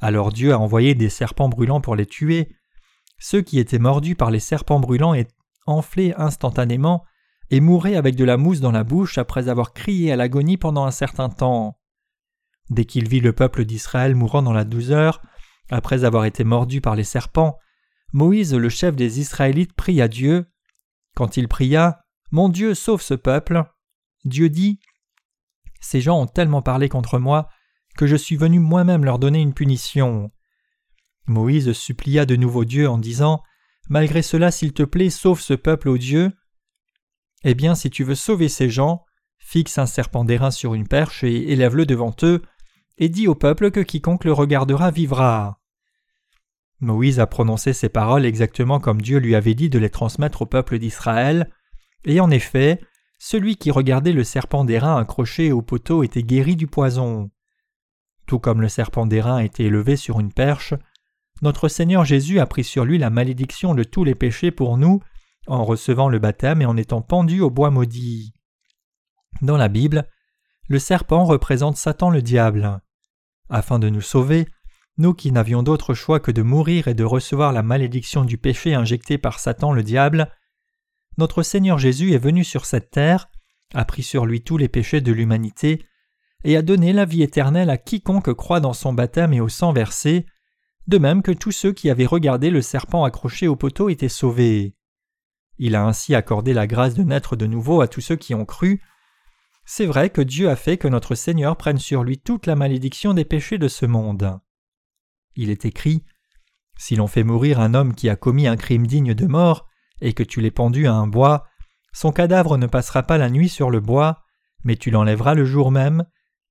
Alors 0.00 0.32
Dieu 0.32 0.52
a 0.52 0.58
envoyé 0.58 0.94
des 0.94 1.08
serpents 1.08 1.48
brûlants 1.48 1.80
pour 1.80 1.96
les 1.96 2.06
tuer. 2.06 2.54
Ceux 3.18 3.42
qui 3.42 3.58
étaient 3.58 3.78
mordus 3.78 4.16
par 4.16 4.30
les 4.30 4.40
serpents 4.40 4.80
brûlants 4.80 5.14
étaient 5.14 5.34
enflés 5.66 6.14
instantanément 6.16 7.04
et 7.50 7.60
mouraient 7.60 7.96
avec 7.96 8.16
de 8.16 8.24
la 8.24 8.36
mousse 8.36 8.60
dans 8.60 8.72
la 8.72 8.84
bouche 8.84 9.18
après 9.18 9.48
avoir 9.48 9.72
crié 9.72 10.12
à 10.12 10.16
l'agonie 10.16 10.56
pendant 10.56 10.84
un 10.84 10.90
certain 10.90 11.28
temps. 11.28 11.78
Dès 12.70 12.84
qu'il 12.84 13.08
vit 13.08 13.20
le 13.20 13.32
peuple 13.32 13.64
d'Israël 13.64 14.14
mourant 14.14 14.42
dans 14.42 14.52
la 14.52 14.64
douceur, 14.64 15.22
après 15.70 16.04
avoir 16.04 16.24
été 16.24 16.44
mordu 16.44 16.80
par 16.80 16.96
les 16.96 17.04
serpents, 17.04 17.58
Moïse, 18.12 18.54
le 18.54 18.68
chef 18.68 18.94
des 18.94 19.20
Israélites, 19.20 19.72
pria 19.72 20.08
Dieu. 20.08 20.46
Quand 21.16 21.36
il 21.36 21.48
pria, 21.48 22.00
Mon 22.30 22.48
Dieu, 22.48 22.74
sauve 22.74 23.02
ce 23.02 23.14
peuple, 23.14 23.64
Dieu 24.24 24.48
dit 24.48 24.80
Ces 25.80 26.00
gens 26.00 26.20
ont 26.20 26.26
tellement 26.26 26.62
parlé 26.62 26.88
contre 26.88 27.18
moi 27.18 27.48
que 27.96 28.06
je 28.06 28.16
suis 28.16 28.36
venu 28.36 28.58
moi-même 28.58 29.04
leur 29.04 29.18
donner 29.18 29.40
une 29.40 29.54
punition. 29.54 30.30
Moïse 31.26 31.72
supplia 31.72 32.26
de 32.26 32.36
nouveau 32.36 32.64
Dieu 32.64 32.88
en 32.88 32.98
disant 32.98 33.42
Malgré 33.88 34.22
cela, 34.22 34.50
s'il 34.50 34.72
te 34.72 34.82
plaît, 34.82 35.10
sauve 35.10 35.40
ce 35.40 35.54
peuple, 35.54 35.88
ô 35.88 35.98
Dieu. 35.98 36.32
Eh 37.44 37.54
bien, 37.54 37.74
si 37.74 37.90
tu 37.90 38.04
veux 38.04 38.14
sauver 38.14 38.48
ces 38.48 38.70
gens, 38.70 39.04
fixe 39.38 39.76
un 39.78 39.86
serpent 39.86 40.24
d'airain 40.24 40.50
sur 40.50 40.74
une 40.74 40.88
perche 40.88 41.22
et 41.24 41.52
élève-le 41.52 41.84
devant 41.84 42.14
eux, 42.22 42.42
et 42.96 43.08
dis 43.08 43.28
au 43.28 43.34
peuple 43.34 43.70
que 43.70 43.80
quiconque 43.80 44.24
le 44.24 44.32
regardera 44.32 44.90
vivra. 44.90 45.60
Moïse 46.80 47.20
a 47.20 47.26
prononcé 47.26 47.72
ces 47.72 47.88
paroles 47.88 48.24
exactement 48.24 48.80
comme 48.80 49.02
Dieu 49.02 49.18
lui 49.18 49.34
avait 49.34 49.54
dit 49.54 49.68
de 49.68 49.78
les 49.78 49.90
transmettre 49.90 50.42
au 50.42 50.46
peuple 50.46 50.78
d'Israël, 50.78 51.50
et 52.04 52.20
en 52.20 52.30
effet, 52.30 52.80
celui 53.18 53.56
qui 53.56 53.70
regardait 53.70 54.12
le 54.12 54.24
serpent 54.24 54.64
d'airain 54.64 54.96
accroché 54.96 55.52
au 55.52 55.62
poteau 55.62 56.02
était 56.02 56.22
guéri 56.22 56.56
du 56.56 56.66
poison. 56.66 57.30
Tout 58.26 58.38
comme 58.38 58.60
le 58.60 58.68
serpent 58.68 59.06
d'airain 59.06 59.38
été 59.38 59.64
élevé 59.64 59.96
sur 59.96 60.20
une 60.20 60.32
perche, 60.32 60.74
notre 61.42 61.68
Seigneur 61.68 62.04
Jésus 62.04 62.40
a 62.40 62.46
pris 62.46 62.64
sur 62.64 62.84
lui 62.84 62.98
la 62.98 63.10
malédiction 63.10 63.74
de 63.74 63.84
tous 63.84 64.04
les 64.04 64.14
péchés 64.14 64.50
pour 64.50 64.78
nous 64.78 65.00
en 65.46 65.64
recevant 65.64 66.08
le 66.08 66.18
baptême 66.18 66.62
et 66.62 66.66
en 66.66 66.76
étant 66.76 67.02
pendu 67.02 67.40
au 67.40 67.50
bois 67.50 67.70
maudit. 67.70 68.32
Dans 69.42 69.56
la 69.56 69.68
Bible, 69.68 70.08
le 70.68 70.78
serpent 70.78 71.24
représente 71.24 71.76
Satan 71.76 72.08
le 72.10 72.22
diable. 72.22 72.80
Afin 73.50 73.78
de 73.78 73.90
nous 73.90 74.00
sauver, 74.00 74.48
nous 74.96 75.12
qui 75.12 75.32
n'avions 75.32 75.62
d'autre 75.62 75.92
choix 75.92 76.20
que 76.20 76.30
de 76.30 76.42
mourir 76.42 76.88
et 76.88 76.94
de 76.94 77.04
recevoir 77.04 77.52
la 77.52 77.62
malédiction 77.62 78.24
du 78.24 78.38
péché 78.38 78.74
injecté 78.74 79.18
par 79.18 79.40
Satan 79.40 79.72
le 79.72 79.82
diable, 79.82 80.30
notre 81.18 81.42
Seigneur 81.42 81.78
Jésus 81.78 82.12
est 82.12 82.18
venu 82.18 82.44
sur 82.44 82.64
cette 82.64 82.90
terre, 82.90 83.28
a 83.74 83.84
pris 83.84 84.02
sur 84.02 84.24
lui 84.24 84.42
tous 84.42 84.56
les 84.56 84.68
péchés 84.68 85.00
de 85.00 85.12
l'humanité, 85.12 85.84
et 86.44 86.56
a 86.56 86.62
donné 86.62 86.92
la 86.92 87.04
vie 87.06 87.22
éternelle 87.22 87.70
à 87.70 87.78
quiconque 87.78 88.32
croit 88.34 88.60
dans 88.60 88.74
son 88.74 88.92
baptême 88.92 89.32
et 89.32 89.40
au 89.40 89.48
sang 89.48 89.72
versé, 89.72 90.26
de 90.86 90.98
même 90.98 91.22
que 91.22 91.32
tous 91.32 91.52
ceux 91.52 91.72
qui 91.72 91.90
avaient 91.90 92.06
regardé 92.06 92.50
le 92.50 92.60
serpent 92.60 93.04
accroché 93.04 93.48
au 93.48 93.56
poteau 93.56 93.88
étaient 93.88 94.08
sauvés. 94.08 94.76
Il 95.58 95.74
a 95.76 95.84
ainsi 95.84 96.14
accordé 96.14 96.52
la 96.52 96.66
grâce 96.66 96.94
de 96.94 97.02
naître 97.02 97.36
de 97.36 97.46
nouveau 97.46 97.80
à 97.80 97.88
tous 97.88 98.00
ceux 98.00 98.16
qui 98.16 98.34
ont 98.34 98.44
cru. 98.44 98.82
C'est 99.64 99.86
vrai 99.86 100.10
que 100.10 100.20
Dieu 100.20 100.50
a 100.50 100.56
fait 100.56 100.76
que 100.76 100.88
notre 100.88 101.14
Seigneur 101.14 101.56
prenne 101.56 101.78
sur 101.78 102.04
lui 102.04 102.18
toute 102.18 102.46
la 102.46 102.56
malédiction 102.56 103.14
des 103.14 103.24
péchés 103.24 103.56
de 103.56 103.68
ce 103.68 103.86
monde. 103.86 104.38
Il 105.36 105.48
est 105.48 105.64
écrit 105.64 106.04
Si 106.76 106.96
l'on 106.96 107.06
fait 107.06 107.24
mourir 107.24 107.60
un 107.60 107.72
homme 107.72 107.94
qui 107.94 108.08
a 108.08 108.16
commis 108.16 108.46
un 108.46 108.56
crime 108.56 108.86
digne 108.86 109.14
de 109.14 109.26
mort, 109.26 109.68
et 110.00 110.12
que 110.12 110.22
tu 110.22 110.40
l'aies 110.40 110.50
pendu 110.50 110.86
à 110.86 110.92
un 110.92 111.06
bois, 111.06 111.46
son 111.92 112.12
cadavre 112.12 112.58
ne 112.58 112.66
passera 112.66 113.04
pas 113.04 113.16
la 113.16 113.30
nuit 113.30 113.48
sur 113.48 113.70
le 113.70 113.80
bois, 113.80 114.22
mais 114.64 114.76
tu 114.76 114.90
l'enlèveras 114.90 115.34
le 115.34 115.44
jour 115.44 115.70
même, 115.70 116.04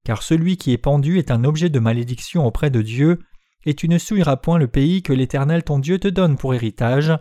car 0.03 0.21
celui 0.21 0.57
qui 0.57 0.71
est 0.73 0.77
pendu 0.77 1.17
est 1.17 1.31
un 1.31 1.43
objet 1.43 1.69
de 1.69 1.79
malédiction 1.79 2.45
auprès 2.45 2.69
de 2.69 2.81
Dieu, 2.81 3.19
et 3.65 3.73
tu 3.73 3.87
ne 3.87 3.97
souilleras 3.97 4.37
point 4.37 4.57
le 4.57 4.67
pays 4.67 5.01
que 5.01 5.13
l'Éternel 5.13 5.63
ton 5.63 5.79
Dieu 5.79 5.99
te 5.99 6.07
donne 6.07 6.37
pour 6.37 6.53
héritage. 6.53 7.13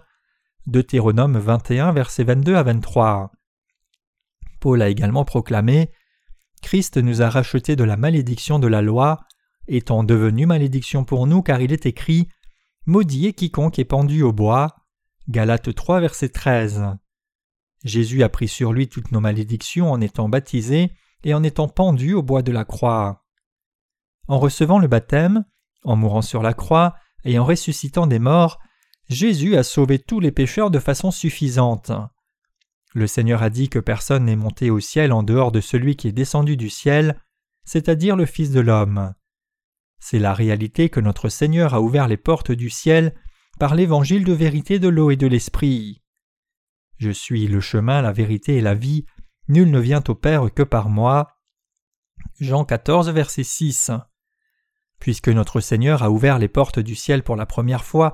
Deutéronome 0.66 1.38
21, 1.38 1.92
versets 1.92 2.24
22 2.24 2.56
à 2.56 2.62
23. 2.62 3.32
Paul 4.60 4.82
a 4.82 4.88
également 4.88 5.24
proclamé 5.24 5.90
Christ 6.62 6.96
nous 6.96 7.22
a 7.22 7.28
rachetés 7.28 7.76
de 7.76 7.84
la 7.84 7.96
malédiction 7.96 8.58
de 8.58 8.68
la 8.68 8.82
loi, 8.82 9.24
étant 9.66 10.04
devenu 10.04 10.46
malédiction 10.46 11.04
pour 11.04 11.26
nous, 11.26 11.42
car 11.42 11.60
il 11.60 11.72
est 11.72 11.86
écrit 11.86 12.28
Maudit 12.86 13.26
est 13.26 13.32
quiconque 13.32 13.78
est 13.78 13.84
pendu 13.84 14.22
au 14.22 14.32
bois. 14.32 14.76
Galates 15.28 15.74
3, 15.74 16.00
verset 16.00 16.30
13. 16.30 16.84
Jésus 17.84 18.22
a 18.22 18.28
pris 18.28 18.48
sur 18.48 18.72
lui 18.72 18.88
toutes 18.88 19.12
nos 19.12 19.20
malédictions 19.20 19.90
en 19.90 20.00
étant 20.00 20.28
baptisé 20.28 20.92
et 21.24 21.34
en 21.34 21.42
étant 21.42 21.68
pendu 21.68 22.14
au 22.14 22.22
bois 22.22 22.42
de 22.42 22.52
la 22.52 22.64
croix. 22.64 23.24
En 24.28 24.38
recevant 24.38 24.78
le 24.78 24.88
baptême, 24.88 25.44
en 25.84 25.96
mourant 25.96 26.22
sur 26.22 26.42
la 26.42 26.54
croix 26.54 26.94
et 27.24 27.38
en 27.38 27.44
ressuscitant 27.44 28.06
des 28.06 28.18
morts, 28.18 28.58
Jésus 29.08 29.56
a 29.56 29.62
sauvé 29.62 29.98
tous 29.98 30.20
les 30.20 30.32
pécheurs 30.32 30.70
de 30.70 30.78
façon 30.78 31.10
suffisante. 31.10 31.92
Le 32.94 33.06
Seigneur 33.06 33.42
a 33.42 33.50
dit 33.50 33.68
que 33.68 33.78
personne 33.78 34.26
n'est 34.26 34.36
monté 34.36 34.70
au 34.70 34.80
ciel 34.80 35.12
en 35.12 35.22
dehors 35.22 35.52
de 35.52 35.60
celui 35.60 35.96
qui 35.96 36.08
est 36.08 36.12
descendu 36.12 36.56
du 36.56 36.70
ciel, 36.70 37.20
c'est-à-dire 37.64 38.16
le 38.16 38.26
Fils 38.26 38.50
de 38.50 38.60
l'homme. 38.60 39.14
C'est 39.98 40.18
la 40.18 40.34
réalité 40.34 40.88
que 40.88 41.00
notre 41.00 41.28
Seigneur 41.28 41.74
a 41.74 41.80
ouvert 41.80 42.08
les 42.08 42.16
portes 42.16 42.52
du 42.52 42.70
ciel 42.70 43.14
par 43.58 43.74
l'évangile 43.74 44.24
de 44.24 44.32
vérité 44.32 44.78
de 44.78 44.88
l'eau 44.88 45.10
et 45.10 45.16
de 45.16 45.26
l'esprit. 45.26 46.02
Je 46.98 47.10
suis 47.10 47.46
le 47.46 47.60
chemin, 47.60 48.02
la 48.02 48.12
vérité 48.12 48.56
et 48.56 48.60
la 48.60 48.74
vie, 48.74 49.04
Nul 49.48 49.70
ne 49.70 49.78
vient 49.78 50.02
au 50.08 50.14
Père 50.14 50.52
que 50.54 50.62
par 50.62 50.88
moi. 50.88 51.36
Jean 52.40 52.64
14, 52.64 53.10
verset 53.10 53.44
6. 53.44 53.90
Puisque 54.98 55.28
notre 55.28 55.60
Seigneur 55.60 56.02
a 56.02 56.10
ouvert 56.10 56.38
les 56.38 56.48
portes 56.48 56.78
du 56.78 56.94
ciel 56.94 57.22
pour 57.22 57.36
la 57.36 57.46
première 57.46 57.84
fois, 57.84 58.12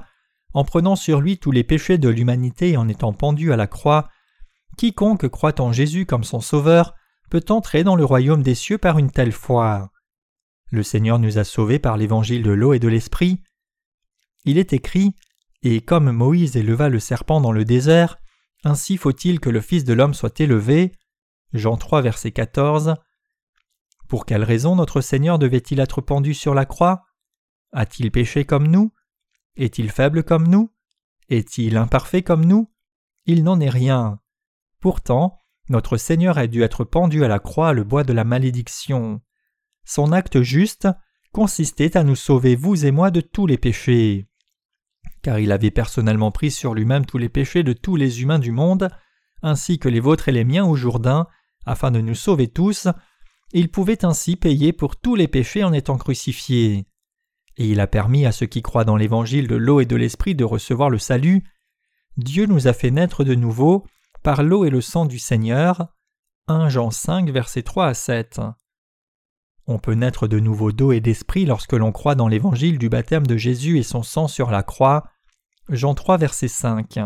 en 0.54 0.64
prenant 0.64 0.96
sur 0.96 1.20
lui 1.20 1.38
tous 1.38 1.50
les 1.50 1.64
péchés 1.64 1.98
de 1.98 2.08
l'humanité 2.08 2.70
et 2.70 2.76
en 2.76 2.88
étant 2.88 3.12
pendu 3.12 3.52
à 3.52 3.56
la 3.56 3.66
croix, 3.66 4.08
quiconque 4.76 5.28
croit 5.28 5.60
en 5.60 5.72
Jésus 5.72 6.06
comme 6.06 6.24
son 6.24 6.40
Sauveur 6.40 6.94
peut 7.30 7.44
entrer 7.50 7.84
dans 7.84 7.96
le 7.96 8.04
royaume 8.04 8.42
des 8.42 8.54
cieux 8.54 8.78
par 8.78 8.98
une 8.98 9.10
telle 9.10 9.32
foi. 9.32 9.90
Le 10.70 10.82
Seigneur 10.82 11.18
nous 11.18 11.38
a 11.38 11.44
sauvés 11.44 11.78
par 11.78 11.96
l'évangile 11.96 12.42
de 12.42 12.50
l'eau 12.50 12.72
et 12.72 12.78
de 12.78 12.88
l'esprit. 12.88 13.42
Il 14.44 14.58
est 14.58 14.72
écrit 14.72 15.14
Et 15.62 15.82
comme 15.82 16.10
Moïse 16.10 16.56
éleva 16.56 16.88
le 16.88 17.00
serpent 17.00 17.40
dans 17.40 17.52
le 17.52 17.64
désert, 17.64 18.18
ainsi 18.64 18.96
faut-il 18.96 19.40
que 19.40 19.50
le 19.50 19.60
Fils 19.60 19.84
de 19.84 19.92
l'homme 19.92 20.14
soit 20.14 20.40
élevé. 20.40 20.92
Jean 21.52 21.76
3, 21.76 22.02
verset 22.02 22.32
14. 22.32 22.94
Pour 24.08 24.26
quelle 24.26 24.44
raison 24.44 24.76
notre 24.76 25.00
Seigneur 25.00 25.38
devait-il 25.38 25.80
être 25.80 26.00
pendu 26.00 26.34
sur 26.34 26.54
la 26.54 26.66
croix? 26.66 27.06
A-t-il 27.72 28.10
péché 28.10 28.44
comme 28.44 28.66
nous? 28.66 28.92
Est-il 29.56 29.90
faible 29.90 30.24
comme 30.24 30.46
nous? 30.46 30.72
Est-il 31.28 31.76
imparfait 31.76 32.22
comme 32.22 32.44
nous? 32.44 32.70
Il 33.26 33.44
n'en 33.44 33.60
est 33.60 33.68
rien. 33.68 34.20
Pourtant, 34.80 35.38
notre 35.68 35.96
Seigneur 35.96 36.38
a 36.38 36.46
dû 36.46 36.62
être 36.62 36.84
pendu 36.84 37.24
à 37.24 37.28
la 37.28 37.38
croix 37.38 37.72
le 37.72 37.84
bois 37.84 38.04
de 38.04 38.12
la 38.12 38.24
malédiction. 38.24 39.20
Son 39.84 40.12
acte 40.12 40.42
juste 40.42 40.88
consistait 41.32 41.96
à 41.96 42.04
nous 42.04 42.16
sauver, 42.16 42.56
vous 42.56 42.86
et 42.86 42.90
moi, 42.90 43.10
de 43.10 43.20
tous 43.20 43.46
les 43.46 43.58
péchés. 43.58 44.28
car 45.22 45.38
il 45.38 45.52
avait 45.52 45.70
personnellement 45.70 46.30
pris 46.30 46.50
sur 46.50 46.74
lui-même 46.74 47.04
tous 47.04 47.18
les 47.18 47.28
péchés 47.28 47.62
de 47.62 47.72
tous 47.72 47.96
les 47.96 48.22
humains 48.22 48.38
du 48.38 48.52
monde, 48.52 48.88
ainsi 49.42 49.78
que 49.78 49.88
les 49.88 50.00
vôtres 50.00 50.28
et 50.28 50.32
les 50.32 50.44
miens 50.44 50.64
au 50.64 50.74
Jourdain, 50.74 51.26
afin 51.68 51.90
de 51.90 52.00
nous 52.00 52.14
sauver 52.14 52.48
tous, 52.48 52.88
il 53.52 53.70
pouvait 53.70 54.04
ainsi 54.04 54.36
payer 54.36 54.72
pour 54.72 54.96
tous 54.96 55.14
les 55.14 55.28
péchés 55.28 55.64
en 55.64 55.72
étant 55.72 55.98
crucifié. 55.98 56.86
Et 57.56 57.68
il 57.68 57.80
a 57.80 57.86
permis 57.86 58.24
à 58.24 58.32
ceux 58.32 58.46
qui 58.46 58.62
croient 58.62 58.84
dans 58.84 58.96
l'évangile 58.96 59.48
de 59.48 59.56
l'eau 59.56 59.80
et 59.80 59.86
de 59.86 59.96
l'esprit 59.96 60.34
de 60.34 60.44
recevoir 60.44 60.90
le 60.90 60.98
salut. 60.98 61.44
Dieu 62.16 62.46
nous 62.46 62.68
a 62.68 62.72
fait 62.72 62.90
naître 62.90 63.22
de 63.22 63.34
nouveau 63.34 63.84
par 64.22 64.42
l'eau 64.42 64.64
et 64.64 64.70
le 64.70 64.80
sang 64.80 65.06
du 65.06 65.18
Seigneur. 65.18 65.88
1 66.46 66.70
Jean 66.70 66.90
5 66.90 67.30
versets 67.30 67.62
3 67.62 67.86
à 67.86 67.94
7. 67.94 68.40
On 69.66 69.78
peut 69.78 69.94
naître 69.94 70.26
de 70.26 70.40
nouveau 70.40 70.72
d'eau 70.72 70.92
et 70.92 71.00
d'esprit 71.00 71.44
lorsque 71.44 71.74
l'on 71.74 71.92
croit 71.92 72.14
dans 72.14 72.28
l'évangile 72.28 72.78
du 72.78 72.88
baptême 72.88 73.26
de 73.26 73.36
Jésus 73.36 73.78
et 73.78 73.82
son 73.82 74.02
sang 74.02 74.26
sur 74.26 74.50
la 74.50 74.62
croix. 74.62 75.04
Jean 75.68 75.94
3 75.94 76.16
verset 76.16 76.48
5. 76.48 76.98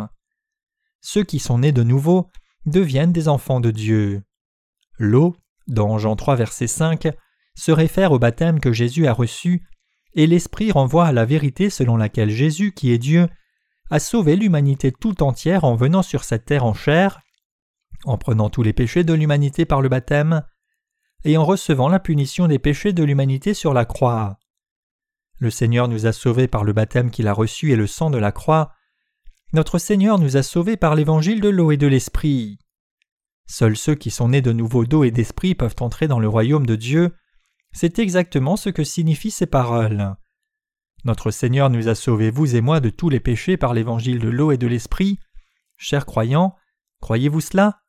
Ceux 1.00 1.24
qui 1.24 1.40
sont 1.40 1.58
nés 1.58 1.72
de 1.72 1.82
nouveau 1.82 2.30
deviennent 2.66 3.12
des 3.12 3.26
enfants 3.26 3.58
de 3.58 3.72
Dieu. 3.72 4.22
L'eau, 4.98 5.36
dans 5.66 5.98
Jean 5.98 6.16
3 6.16 6.36
verset 6.36 6.66
5, 6.66 7.08
se 7.54 7.72
réfère 7.72 8.12
au 8.12 8.18
baptême 8.18 8.60
que 8.60 8.72
Jésus 8.72 9.06
a 9.06 9.12
reçu, 9.12 9.66
et 10.14 10.26
l'Esprit 10.26 10.72
renvoie 10.72 11.06
à 11.06 11.12
la 11.12 11.24
vérité 11.24 11.70
selon 11.70 11.96
laquelle 11.96 12.30
Jésus, 12.30 12.72
qui 12.72 12.92
est 12.92 12.98
Dieu, 12.98 13.28
a 13.90 13.98
sauvé 13.98 14.36
l'humanité 14.36 14.92
tout 14.92 15.22
entière 15.22 15.64
en 15.64 15.74
venant 15.74 16.02
sur 16.02 16.24
cette 16.24 16.44
terre 16.44 16.64
en 16.64 16.74
chair, 16.74 17.20
en 18.04 18.18
prenant 18.18 18.50
tous 18.50 18.62
les 18.62 18.72
péchés 18.72 19.04
de 19.04 19.12
l'humanité 19.12 19.64
par 19.64 19.80
le 19.80 19.88
baptême, 19.88 20.42
et 21.24 21.36
en 21.36 21.44
recevant 21.44 21.88
la 21.88 22.00
punition 22.00 22.48
des 22.48 22.58
péchés 22.58 22.92
de 22.92 23.04
l'humanité 23.04 23.54
sur 23.54 23.74
la 23.74 23.84
croix. 23.84 24.38
Le 25.38 25.50
Seigneur 25.50 25.88
nous 25.88 26.06
a 26.06 26.12
sauvés 26.12 26.48
par 26.48 26.64
le 26.64 26.72
baptême 26.72 27.10
qu'il 27.10 27.28
a 27.28 27.32
reçu 27.32 27.72
et 27.72 27.76
le 27.76 27.86
sang 27.86 28.10
de 28.10 28.18
la 28.18 28.32
croix. 28.32 28.72
Notre 29.52 29.78
Seigneur 29.78 30.18
nous 30.18 30.36
a 30.36 30.42
sauvés 30.42 30.76
par 30.76 30.94
l'évangile 30.94 31.40
de 31.40 31.48
l'eau 31.48 31.70
et 31.70 31.76
de 31.76 31.86
l'esprit. 31.86 32.58
Seuls 33.52 33.76
ceux 33.76 33.94
qui 33.94 34.10
sont 34.10 34.30
nés 34.30 34.40
de 34.40 34.50
nouveau 34.50 34.86
d'eau 34.86 35.04
et 35.04 35.10
d'esprit 35.10 35.54
peuvent 35.54 35.76
entrer 35.80 36.08
dans 36.08 36.18
le 36.18 36.26
royaume 36.26 36.64
de 36.64 36.74
Dieu. 36.74 37.14
C'est 37.72 37.98
exactement 37.98 38.56
ce 38.56 38.70
que 38.70 38.82
signifient 38.82 39.30
ces 39.30 39.44
paroles. 39.44 40.16
Notre 41.04 41.30
Seigneur 41.30 41.68
nous 41.68 41.88
a 41.88 41.94
sauvés, 41.94 42.30
vous 42.30 42.56
et 42.56 42.62
moi, 42.62 42.80
de 42.80 42.88
tous 42.88 43.10
les 43.10 43.20
péchés 43.20 43.58
par 43.58 43.74
l'évangile 43.74 44.20
de 44.20 44.30
l'eau 44.30 44.52
et 44.52 44.56
de 44.56 44.66
l'esprit. 44.66 45.18
Chers 45.76 46.06
croyants, 46.06 46.56
croyez-vous 47.02 47.42
cela? 47.42 47.82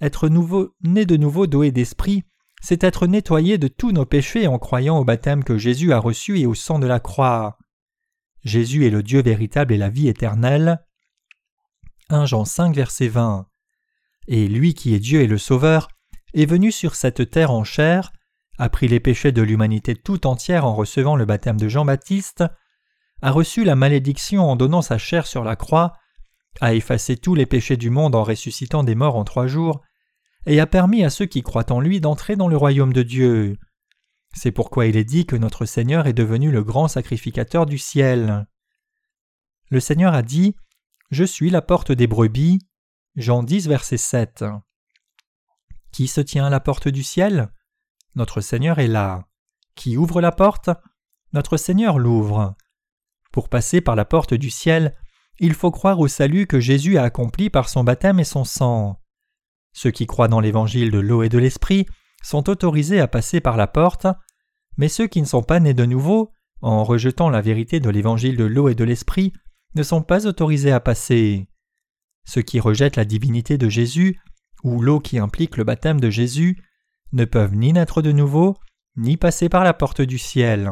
Être 0.00 0.28
nouveau, 0.28 0.74
né 0.82 1.06
de 1.06 1.16
nouveau 1.16 1.46
d'eau 1.46 1.62
et 1.62 1.70
d'esprit, 1.70 2.24
c'est 2.60 2.82
être 2.82 3.06
nettoyé 3.06 3.58
de 3.58 3.68
tous 3.68 3.92
nos 3.92 4.04
péchés 4.04 4.48
en 4.48 4.58
croyant 4.58 4.98
au 4.98 5.04
baptême 5.04 5.44
que 5.44 5.58
Jésus 5.58 5.92
a 5.92 6.00
reçu 6.00 6.40
et 6.40 6.46
au 6.46 6.54
sang 6.54 6.80
de 6.80 6.88
la 6.88 6.98
croix. 6.98 7.56
Jésus 8.42 8.84
est 8.84 8.90
le 8.90 9.04
Dieu 9.04 9.22
véritable 9.22 9.72
et 9.72 9.78
la 9.78 9.90
vie 9.90 10.08
éternelle. 10.08 10.84
1 12.08 12.26
Jean 12.26 12.44
5 12.44 12.74
verset 12.74 13.06
20 13.06 13.46
et 14.28 14.48
lui 14.48 14.74
qui 14.74 14.94
est 14.94 14.98
Dieu 14.98 15.22
et 15.22 15.26
le 15.26 15.38
Sauveur, 15.38 15.88
est 16.34 16.46
venu 16.46 16.72
sur 16.72 16.94
cette 16.94 17.30
terre 17.30 17.50
en 17.50 17.64
chair, 17.64 18.12
a 18.58 18.68
pris 18.68 18.88
les 18.88 19.00
péchés 19.00 19.32
de 19.32 19.42
l'humanité 19.42 19.94
tout 19.94 20.26
entière 20.26 20.64
en 20.64 20.74
recevant 20.74 21.16
le 21.16 21.24
baptême 21.24 21.58
de 21.58 21.68
Jean-Baptiste, 21.68 22.44
a 23.22 23.30
reçu 23.30 23.64
la 23.64 23.76
malédiction 23.76 24.48
en 24.48 24.56
donnant 24.56 24.82
sa 24.82 24.98
chair 24.98 25.26
sur 25.26 25.44
la 25.44 25.56
croix, 25.56 25.94
a 26.60 26.74
effacé 26.74 27.16
tous 27.16 27.34
les 27.34 27.46
péchés 27.46 27.76
du 27.76 27.90
monde 27.90 28.14
en 28.14 28.24
ressuscitant 28.24 28.84
des 28.84 28.94
morts 28.94 29.16
en 29.16 29.24
trois 29.24 29.46
jours, 29.46 29.82
et 30.46 30.60
a 30.60 30.66
permis 30.66 31.04
à 31.04 31.10
ceux 31.10 31.26
qui 31.26 31.42
croient 31.42 31.72
en 31.72 31.80
lui 31.80 32.00
d'entrer 32.00 32.36
dans 32.36 32.48
le 32.48 32.56
royaume 32.56 32.92
de 32.92 33.02
Dieu. 33.02 33.56
C'est 34.34 34.52
pourquoi 34.52 34.86
il 34.86 34.96
est 34.96 35.04
dit 35.04 35.26
que 35.26 35.36
notre 35.36 35.64
Seigneur 35.64 36.06
est 36.06 36.12
devenu 36.12 36.50
le 36.50 36.62
grand 36.62 36.88
sacrificateur 36.88 37.66
du 37.66 37.78
ciel. 37.78 38.46
Le 39.70 39.80
Seigneur 39.80 40.14
a 40.14 40.22
dit 40.22 40.54
Je 41.10 41.24
suis 41.24 41.50
la 41.50 41.62
porte 41.62 41.90
des 41.90 42.06
brebis. 42.06 42.58
Jean 43.16 43.42
10, 43.42 43.68
verset 43.68 43.96
7. 43.96 44.44
Qui 45.90 46.06
se 46.06 46.20
tient 46.20 46.44
à 46.44 46.50
la 46.50 46.60
porte 46.60 46.86
du 46.86 47.02
ciel? 47.02 47.48
Notre 48.14 48.42
Seigneur 48.42 48.78
est 48.78 48.88
là. 48.88 49.24
Qui 49.74 49.96
ouvre 49.96 50.20
la 50.20 50.32
porte? 50.32 50.68
Notre 51.32 51.56
Seigneur 51.56 51.98
l'ouvre. 51.98 52.54
Pour 53.32 53.48
passer 53.48 53.80
par 53.80 53.96
la 53.96 54.04
porte 54.04 54.34
du 54.34 54.50
ciel, 54.50 54.94
il 55.38 55.54
faut 55.54 55.70
croire 55.70 55.98
au 55.98 56.08
salut 56.08 56.46
que 56.46 56.60
Jésus 56.60 56.98
a 56.98 57.04
accompli 57.04 57.48
par 57.48 57.70
son 57.70 57.84
baptême 57.84 58.20
et 58.20 58.24
son 58.24 58.44
sang. 58.44 59.00
Ceux 59.72 59.92
qui 59.92 60.06
croient 60.06 60.28
dans 60.28 60.40
l'évangile 60.40 60.90
de 60.90 60.98
l'eau 60.98 61.22
et 61.22 61.30
de 61.30 61.38
l'esprit 61.38 61.86
sont 62.22 62.50
autorisés 62.50 63.00
à 63.00 63.08
passer 63.08 63.40
par 63.40 63.56
la 63.56 63.66
porte, 63.66 64.06
mais 64.76 64.88
ceux 64.88 65.06
qui 65.06 65.22
ne 65.22 65.26
sont 65.26 65.42
pas 65.42 65.58
nés 65.58 65.74
de 65.74 65.86
nouveau, 65.86 66.34
en 66.60 66.84
rejetant 66.84 67.30
la 67.30 67.40
vérité 67.40 67.80
de 67.80 67.88
l'évangile 67.88 68.36
de 68.36 68.44
l'eau 68.44 68.68
et 68.68 68.74
de 68.74 68.84
l'esprit, 68.84 69.32
ne 69.74 69.82
sont 69.82 70.02
pas 70.02 70.26
autorisés 70.26 70.72
à 70.72 70.80
passer. 70.80 71.48
Ceux 72.26 72.42
qui 72.42 72.60
rejettent 72.60 72.96
la 72.96 73.04
divinité 73.04 73.56
de 73.56 73.68
Jésus, 73.68 74.20
ou 74.62 74.82
l'eau 74.82 75.00
qui 75.00 75.18
implique 75.18 75.56
le 75.56 75.64
baptême 75.64 76.00
de 76.00 76.10
Jésus, 76.10 76.62
ne 77.12 77.24
peuvent 77.24 77.54
ni 77.54 77.72
naître 77.72 78.02
de 78.02 78.12
nouveau, 78.12 78.56
ni 78.96 79.16
passer 79.16 79.48
par 79.48 79.64
la 79.64 79.72
porte 79.72 80.02
du 80.02 80.18
ciel. 80.18 80.70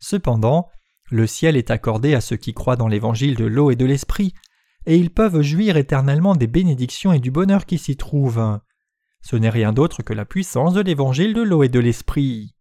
Cependant, 0.00 0.68
le 1.10 1.26
ciel 1.26 1.56
est 1.56 1.70
accordé 1.70 2.14
à 2.14 2.20
ceux 2.20 2.36
qui 2.36 2.52
croient 2.52 2.76
dans 2.76 2.88
l'évangile 2.88 3.36
de 3.36 3.44
l'eau 3.44 3.70
et 3.70 3.76
de 3.76 3.84
l'esprit, 3.84 4.34
et 4.86 4.96
ils 4.96 5.10
peuvent 5.10 5.42
jouir 5.42 5.76
éternellement 5.76 6.34
des 6.34 6.48
bénédictions 6.48 7.12
et 7.12 7.20
du 7.20 7.30
bonheur 7.30 7.64
qui 7.64 7.78
s'y 7.78 7.96
trouvent. 7.96 8.58
Ce 9.20 9.36
n'est 9.36 9.50
rien 9.50 9.72
d'autre 9.72 10.02
que 10.02 10.12
la 10.12 10.24
puissance 10.24 10.74
de 10.74 10.80
l'évangile 10.80 11.32
de 11.32 11.42
l'eau 11.42 11.62
et 11.62 11.68
de 11.68 11.78
l'esprit. 11.78 12.56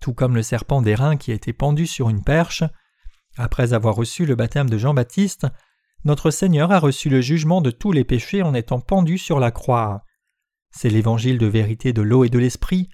Tout 0.00 0.12
comme 0.12 0.34
le 0.34 0.42
serpent 0.42 0.82
d'airain 0.82 1.16
qui 1.16 1.30
a 1.30 1.34
été 1.34 1.54
pendu 1.54 1.86
sur 1.86 2.10
une 2.10 2.22
perche, 2.22 2.64
après 3.38 3.72
avoir 3.72 3.94
reçu 3.94 4.26
le 4.26 4.34
baptême 4.34 4.68
de 4.68 4.76
Jean-Baptiste, 4.76 5.46
notre 6.04 6.30
Seigneur 6.30 6.70
a 6.72 6.78
reçu 6.78 7.08
le 7.08 7.20
jugement 7.20 7.60
de 7.60 7.70
tous 7.70 7.92
les 7.92 8.04
péchés 8.04 8.42
en 8.42 8.54
étant 8.54 8.80
pendu 8.80 9.18
sur 9.18 9.40
la 9.40 9.50
croix. 9.50 10.04
C'est 10.70 10.90
l'évangile 10.90 11.38
de 11.38 11.46
vérité 11.46 11.92
de 11.92 12.02
l'eau 12.02 12.24
et 12.24 12.28
de 12.28 12.38
l'esprit. 12.38 12.88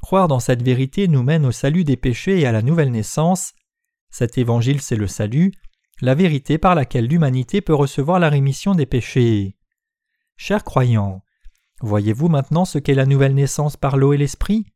Croire 0.00 0.28
dans 0.28 0.40
cette 0.40 0.62
vérité 0.62 1.08
nous 1.08 1.22
mène 1.22 1.46
au 1.46 1.52
salut 1.52 1.84
des 1.84 1.96
péchés 1.96 2.40
et 2.40 2.46
à 2.46 2.52
la 2.52 2.62
nouvelle 2.62 2.90
naissance. 2.90 3.52
Cet 4.10 4.36
évangile, 4.36 4.80
c'est 4.80 4.96
le 4.96 5.06
salut, 5.06 5.52
la 6.00 6.14
vérité 6.14 6.58
par 6.58 6.74
laquelle 6.74 7.06
l'humanité 7.06 7.60
peut 7.60 7.74
recevoir 7.74 8.18
la 8.18 8.28
rémission 8.28 8.74
des 8.74 8.86
péchés. 8.86 9.56
Chers 10.36 10.64
croyants, 10.64 11.22
voyez-vous 11.80 12.28
maintenant 12.28 12.64
ce 12.64 12.78
qu'est 12.78 12.94
la 12.94 13.06
nouvelle 13.06 13.34
naissance 13.34 13.76
par 13.76 13.96
l'eau 13.96 14.12
et 14.12 14.18
l'esprit? 14.18 14.66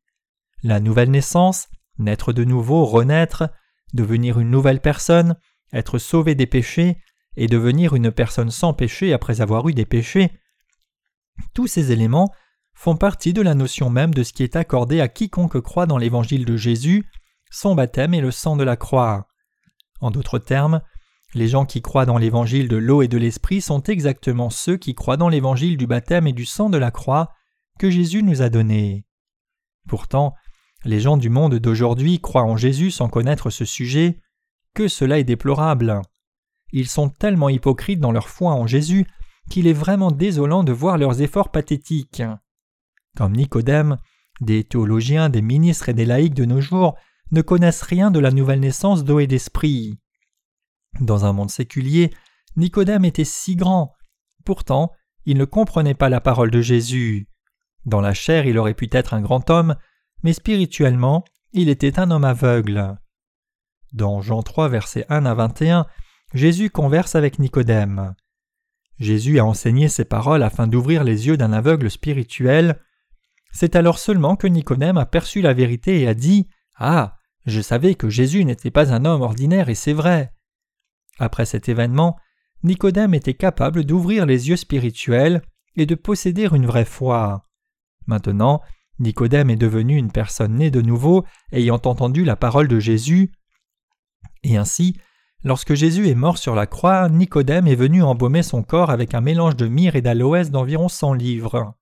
La 0.62 0.81
nouvelle 0.81 1.11
naissance, 1.11 1.69
naître 1.99 2.33
de 2.33 2.45
nouveau, 2.45 2.85
renaître, 2.85 3.51
devenir 3.93 4.39
une 4.39 4.51
nouvelle 4.51 4.81
personne, 4.81 5.37
être 5.73 5.99
sauvé 5.99 6.35
des 6.35 6.47
péchés, 6.47 6.99
et 7.37 7.46
devenir 7.46 7.94
une 7.94 8.11
personne 8.11 8.51
sans 8.51 8.72
péché 8.72 9.12
après 9.12 9.40
avoir 9.40 9.68
eu 9.68 9.75
des 9.75 9.87
péchés, 9.87 10.31
tous 11.55 11.66
ces 11.66 11.92
éléments 11.92 12.33
font 12.75 12.96
partie 12.96 13.33
de 13.33 13.42
la 13.42 13.55
notion 13.55 13.90
même 13.90 14.14
de 14.14 14.22
ce 14.22 14.33
qui 14.33 14.42
est 14.42 14.57
accordé 14.57 15.01
à 15.01 15.09
quiconque 15.09 15.61
croit 15.61 15.87
dans 15.87 15.99
l'évangile 15.99 16.44
de 16.44 16.57
Jésus, 16.57 17.07
son 17.51 17.75
baptême 17.75 18.14
et 18.14 18.20
le 18.20 18.31
sang 18.31 18.57
de 18.57 18.64
la 18.64 18.77
croix. 18.77 19.29
En 20.01 20.11
d'autres 20.11 20.38
termes, 20.38 20.83
les 21.35 21.49
gens 21.49 21.64
qui 21.64 21.83
croient 21.83 22.07
dans 22.07 22.18
l'évangile 22.18 22.68
de 22.68 22.77
l'eau 22.77 23.03
et 23.03 23.09
de 23.09 23.18
l'esprit 23.18 23.61
sont 23.61 23.83
exactement 23.83 24.51
ceux 24.51 24.77
qui 24.77 24.94
croient 24.94 25.16
dans 25.16 25.29
l'évangile 25.29 25.77
du 25.77 25.87
baptême 25.87 26.27
et 26.27 26.33
du 26.33 26.46
sang 26.46 26.70
de 26.70 26.79
la 26.79 26.90
croix 26.90 27.33
que 27.79 27.90
Jésus 27.90 28.22
nous 28.22 28.42
a 28.42 28.49
donné. 28.49 29.05
Pourtant, 29.88 30.35
les 30.85 31.01
gens 31.01 31.16
du 31.16 31.31
monde 31.31 31.57
d'aujourd'hui 31.57 32.20
croient 32.20 32.44
en 32.44 32.57
Jésus 32.57 32.90
sans 32.90 33.09
connaître 33.09 33.51
ce 33.51 33.64
sujet, 33.64 34.20
que 34.75 34.88
cela 34.88 35.18
est 35.18 35.25
déplorable. 35.25 36.03
Ils 36.72 36.88
sont 36.88 37.09
tellement 37.09 37.48
hypocrites 37.48 38.00
dans 38.00 38.12
leur 38.12 38.29
foi 38.29 38.52
en 38.52 38.66
Jésus 38.66 39.07
qu'il 39.50 39.66
est 39.66 39.72
vraiment 39.72 40.11
désolant 40.11 40.64
de 40.64 40.72
voir 40.72 40.98
leurs 40.98 41.22
efforts 41.22 41.50
pathétiques. 41.50 42.22
Comme 43.16 43.37
Nicodème, 43.37 43.98
des 44.40 44.64
théologiens, 44.64 45.29
des 45.29 45.42
ministres 45.42 45.88
et 45.88 45.94
des 45.94 46.05
laïcs 46.05 46.35
de 46.35 46.44
nos 46.44 46.61
jours 46.61 46.96
ne 47.31 47.42
connaissent 47.42 47.83
rien 47.83 48.11
de 48.11 48.18
la 48.18 48.31
nouvelle 48.31 48.61
naissance 48.61 49.05
d'eau 49.05 49.20
et 49.20 49.26
d'esprit. 49.26 49.98
Dans 51.00 51.24
un 51.24 51.33
monde 51.33 51.50
séculier, 51.50 52.12
Nicodème 52.57 53.05
était 53.05 53.24
si 53.24 53.57
grand. 53.57 53.94
Pourtant, 54.44 54.92
il 55.24 55.37
ne 55.37 55.44
comprenait 55.44 55.94
pas 55.94 56.09
la 56.09 56.20
parole 56.20 56.50
de 56.50 56.61
Jésus. 56.61 57.29
Dans 57.85 58.00
la 58.00 58.14
chair, 58.14 58.46
il 58.46 58.59
aurait 58.59 58.74
pu 58.74 58.88
être 58.92 59.14
un 59.14 59.20
grand 59.20 59.50
homme, 59.50 59.76
mais 60.22 60.33
spirituellement, 60.33 61.24
il 61.52 61.68
était 61.68 61.98
un 61.98 62.11
homme 62.11 62.24
aveugle. 62.24 62.96
Dans 63.92 64.20
Jean 64.20 64.42
3, 64.42 64.68
versets 64.68 65.07
1 65.09 65.26
à 65.26 65.35
21, 65.35 65.87
Jésus 66.35 66.71
converse 66.71 67.15
avec 67.15 67.39
Nicodème. 67.39 68.15
Jésus 68.99 69.39
a 69.39 69.45
enseigné 69.45 69.89
ces 69.89 70.05
paroles 70.05 70.43
afin 70.43 70.67
d'ouvrir 70.67 71.05
les 71.05 71.27
yeux 71.27 71.37
d'un 71.37 71.53
aveugle 71.53 71.91
spirituel. 71.91 72.81
C'est 73.53 73.77
alors 73.77 73.99
seulement 73.99 74.37
que 74.37 74.47
Nicodème 74.47 74.99
a 74.99 75.07
perçu 75.07 75.41
la 75.41 75.55
vérité 75.55 76.01
et 76.01 76.09
a 76.09 76.15
dit 76.15 76.49
Ah, 76.77 77.17
je 77.45 77.61
savais 77.61 77.95
que 77.95 78.09
Jésus 78.09 78.45
n'était 78.45 78.71
pas 78.71 78.93
un 78.93 79.05
homme 79.05 79.23
ordinaire 79.23 79.69
et 79.69 79.75
c'est 79.75 79.93
vrai. 79.93 80.33
Après 81.19 81.47
cet 81.47 81.69
événement, 81.69 82.17
Nicodème 82.62 83.15
était 83.15 83.35
capable 83.35 83.85
d'ouvrir 83.85 84.27
les 84.27 84.49
yeux 84.49 84.57
spirituels 84.57 85.43
et 85.77 85.87
de 85.87 85.95
posséder 85.95 86.49
une 86.53 86.67
vraie 86.67 86.85
foi. 86.85 87.45
Maintenant, 88.07 88.62
Nicodème 88.99 89.51
est 89.51 89.57
devenu 89.57 89.97
une 89.97 90.11
personne 90.11 90.57
née 90.57 90.71
de 90.71 90.81
nouveau 90.81 91.25
ayant 91.53 91.81
entendu 91.85 92.25
la 92.25 92.37
parole 92.37 92.67
de 92.67 92.81
Jésus, 92.81 93.33
et 94.43 94.57
ainsi 94.57 94.99
Lorsque 95.47 95.75
Jésus 95.75 96.09
est 96.09 96.17
mort 96.17 96.39
sur 96.39 96.57
la 96.57 96.67
croix, 96.67 97.09
Nicodème 97.09 97.69
est 97.69 97.77
venu 97.77 98.03
embaumer 98.03 98.43
son 98.43 98.65
corps 98.65 98.91
avec 98.91 99.15
un 99.15 99.21
mélange 99.21 99.55
de 99.55 99.69
myrrhe 99.69 99.95
et 99.95 100.03
d'aloès 100.03 100.51
d'environ 100.51 100.89
cent 100.89 101.13
livres. 101.13 101.73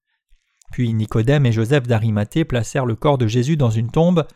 Puis 0.71 0.93
Nicodème 0.93 1.47
et 1.47 1.53
Joseph 1.53 1.87
d'Arimathée 1.87 2.45
placèrent 2.45 2.85
le 2.85 2.95
corps 2.95 3.17
de 3.17 3.27
Jésus 3.27 3.57
dans 3.57 3.71
une 3.71 3.91
tombe 3.91 4.27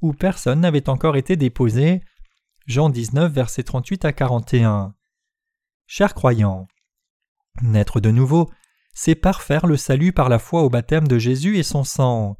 où 0.00 0.14
personne 0.14 0.60
n'avait 0.60 0.88
encore 0.88 1.16
été 1.18 1.36
déposé. 1.36 2.00
Jean 2.64 2.88
19, 2.88 3.30
versets 3.30 3.62
38 3.62 4.06
à 4.06 4.14
41. 4.14 4.94
Chers 5.86 6.14
croyants, 6.14 6.66
naître 7.60 8.00
de 8.00 8.10
nouveau, 8.10 8.48
c'est 8.94 9.14
parfaire 9.14 9.66
le 9.66 9.76
salut 9.76 10.14
par 10.14 10.30
la 10.30 10.38
foi 10.38 10.62
au 10.62 10.70
baptême 10.70 11.06
de 11.06 11.18
Jésus 11.18 11.58
et 11.58 11.62
son 11.62 11.84
sang. 11.84 12.38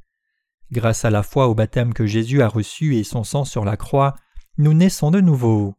Grâce 0.73 1.05
à 1.05 1.11
la 1.11 1.23
foi 1.23 1.47
au 1.49 1.55
baptême 1.55 1.93
que 1.93 2.07
Jésus 2.07 2.41
a 2.41 2.49
reçu 2.49 2.97
et 2.97 3.05
son 3.05 3.23
sang 3.23 3.45
sur 3.45 3.67
la 3.67 3.77
croix, 3.77 4.15
nous 4.57 4.73
naissons 4.73 5.11
de 5.11 5.21
nouveau. 5.21 5.75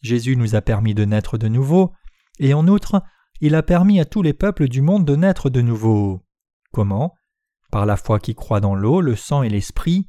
Jésus 0.00 0.36
nous 0.36 0.54
a 0.54 0.60
permis 0.60 0.94
de 0.94 1.04
naître 1.04 1.38
de 1.38 1.48
nouveau, 1.48 1.92
et 2.38 2.54
en 2.54 2.66
outre, 2.68 3.02
il 3.40 3.54
a 3.54 3.62
permis 3.62 4.00
à 4.00 4.04
tous 4.04 4.22
les 4.22 4.32
peuples 4.32 4.68
du 4.68 4.82
monde 4.82 5.04
de 5.04 5.16
naître 5.16 5.50
de 5.50 5.60
nouveau. 5.60 6.22
Comment? 6.72 7.14
Par 7.70 7.86
la 7.86 7.96
foi 7.96 8.18
qui 8.18 8.34
croit 8.34 8.60
dans 8.60 8.74
l'eau, 8.74 9.00
le 9.00 9.16
sang 9.16 9.42
et 9.42 9.48
l'esprit. 9.48 10.08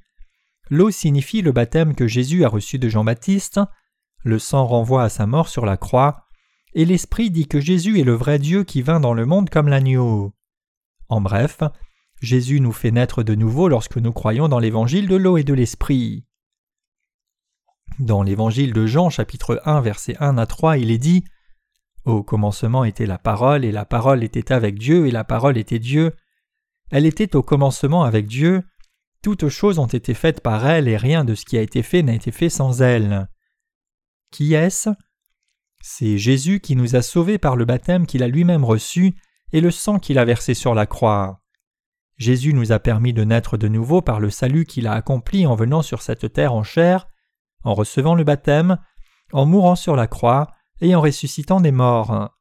L'eau 0.69 0.91
signifie 0.91 1.41
le 1.41 1.51
baptême 1.51 1.95
que 1.95 2.07
Jésus 2.07 2.43
a 2.45 2.49
reçu 2.49 2.79
de 2.79 2.89
Jean-Baptiste, 2.89 3.59
le 4.23 4.39
sang 4.39 4.65
renvoie 4.65 5.03
à 5.03 5.09
sa 5.09 5.25
mort 5.25 5.47
sur 5.47 5.65
la 5.65 5.77
croix, 5.77 6.25
et 6.73 6.85
l'esprit 6.85 7.31
dit 7.31 7.47
que 7.47 7.59
Jésus 7.59 7.99
est 7.99 8.03
le 8.03 8.13
vrai 8.13 8.37
Dieu 8.37 8.63
qui 8.63 8.81
vint 8.81 8.99
dans 8.99 9.13
le 9.13 9.25
monde 9.25 9.49
comme 9.49 9.67
l'agneau. 9.67 10.33
En 11.07 11.21
bref, 11.21 11.59
Jésus 12.21 12.59
nous 12.59 12.71
fait 12.71 12.91
naître 12.91 13.23
de 13.23 13.33
nouveau 13.33 13.67
lorsque 13.69 13.97
nous 13.97 14.11
croyons 14.11 14.47
dans 14.47 14.59
l'évangile 14.59 15.07
de 15.07 15.15
l'eau 15.15 15.37
et 15.37 15.43
de 15.43 15.53
l'esprit. 15.53 16.25
Dans 17.99 18.23
l'évangile 18.23 18.71
de 18.71 18.85
Jean 18.85 19.09
chapitre 19.09 19.61
1 19.65 19.81
verset 19.81 20.15
1 20.21 20.37
à 20.37 20.45
3 20.45 20.77
il 20.77 20.89
est 20.89 20.97
dit 20.97 21.25
Au 22.05 22.23
commencement 22.23 22.85
était 22.85 23.05
la 23.05 23.17
parole 23.17 23.65
et 23.65 23.73
la 23.73 23.83
parole 23.83 24.23
était 24.23 24.53
avec 24.53 24.79
Dieu 24.79 25.07
et 25.07 25.11
la 25.11 25.25
parole 25.25 25.57
était 25.57 25.79
Dieu. 25.79 26.15
Elle 26.91 27.05
était 27.05 27.35
au 27.35 27.43
commencement 27.43 28.05
avec 28.05 28.25
Dieu. 28.25 28.63
Toutes 29.21 29.49
choses 29.49 29.79
ont 29.79 29.85
été 29.85 30.13
faites 30.13 30.39
par 30.39 30.65
elle 30.65 30.87
et 30.87 30.95
rien 30.95 31.25
de 31.25 31.35
ce 31.35 31.43
qui 31.43 31.57
a 31.57 31.61
été 31.61 31.83
fait 31.83 32.01
n'a 32.01 32.13
été 32.13 32.31
fait 32.31 32.47
sans 32.47 32.81
elle. 32.81 33.27
Qui 34.31 34.53
est-ce? 34.53 34.89
C'est 35.81 36.17
Jésus 36.17 36.61
qui 36.61 36.77
nous 36.77 36.95
a 36.95 37.01
sauvés 37.01 37.37
par 37.37 37.57
le 37.57 37.65
baptême 37.65 38.07
qu'il 38.07 38.23
a 38.23 38.29
lui-même 38.29 38.63
reçu 38.63 39.15
et 39.51 39.59
le 39.59 39.71
sang 39.71 39.99
qu'il 39.99 40.19
a 40.19 40.25
versé 40.25 40.53
sur 40.53 40.73
la 40.73 40.85
croix. 40.85 41.41
Jésus 42.15 42.53
nous 42.53 42.71
a 42.71 42.79
permis 42.79 43.11
de 43.11 43.25
naître 43.25 43.57
de 43.57 43.67
nouveau 43.67 44.01
par 44.01 44.21
le 44.21 44.29
salut 44.29 44.65
qu'il 44.65 44.87
a 44.87 44.93
accompli 44.93 45.45
en 45.45 45.55
venant 45.55 45.81
sur 45.81 46.01
cette 46.01 46.31
terre 46.31 46.53
en 46.53 46.63
chair, 46.63 47.09
en 47.63 47.73
recevant 47.73 48.15
le 48.15 48.23
baptême, 48.23 48.77
en 49.31 49.45
mourant 49.45 49.75
sur 49.75 49.95
la 49.95 50.07
croix 50.07 50.47
et 50.81 50.95
en 50.95 51.01
ressuscitant 51.01 51.61
des 51.61 51.71
morts. 51.71 52.31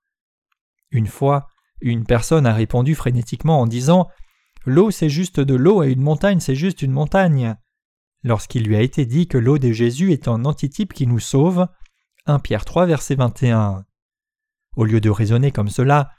Une 0.90 1.06
fois, 1.06 1.48
une 1.80 2.04
personne 2.04 2.46
a 2.46 2.54
répondu 2.54 2.94
frénétiquement 2.94 3.60
en 3.60 3.66
disant 3.66 4.08
L'eau 4.64 4.90
c'est 4.90 5.08
juste 5.08 5.40
de 5.40 5.54
l'eau 5.54 5.82
et 5.82 5.92
une 5.92 6.02
montagne 6.02 6.40
c'est 6.40 6.54
juste 6.54 6.82
une 6.82 6.92
montagne. 6.92 7.56
Lorsqu'il 8.24 8.64
lui 8.64 8.76
a 8.76 8.82
été 8.82 9.06
dit 9.06 9.28
que 9.28 9.38
l'eau 9.38 9.58
de 9.58 9.70
Jésus 9.70 10.12
est 10.12 10.28
un 10.28 10.44
antitype 10.44 10.92
qui 10.92 11.06
nous 11.06 11.20
sauve, 11.20 11.68
1 12.26 12.40
Pierre 12.40 12.64
3 12.64 12.86
verset 12.86 13.14
21. 13.14 13.84
Au 14.76 14.84
lieu 14.84 15.00
de 15.00 15.10
raisonner 15.10 15.52
comme 15.52 15.70
cela, 15.70 16.10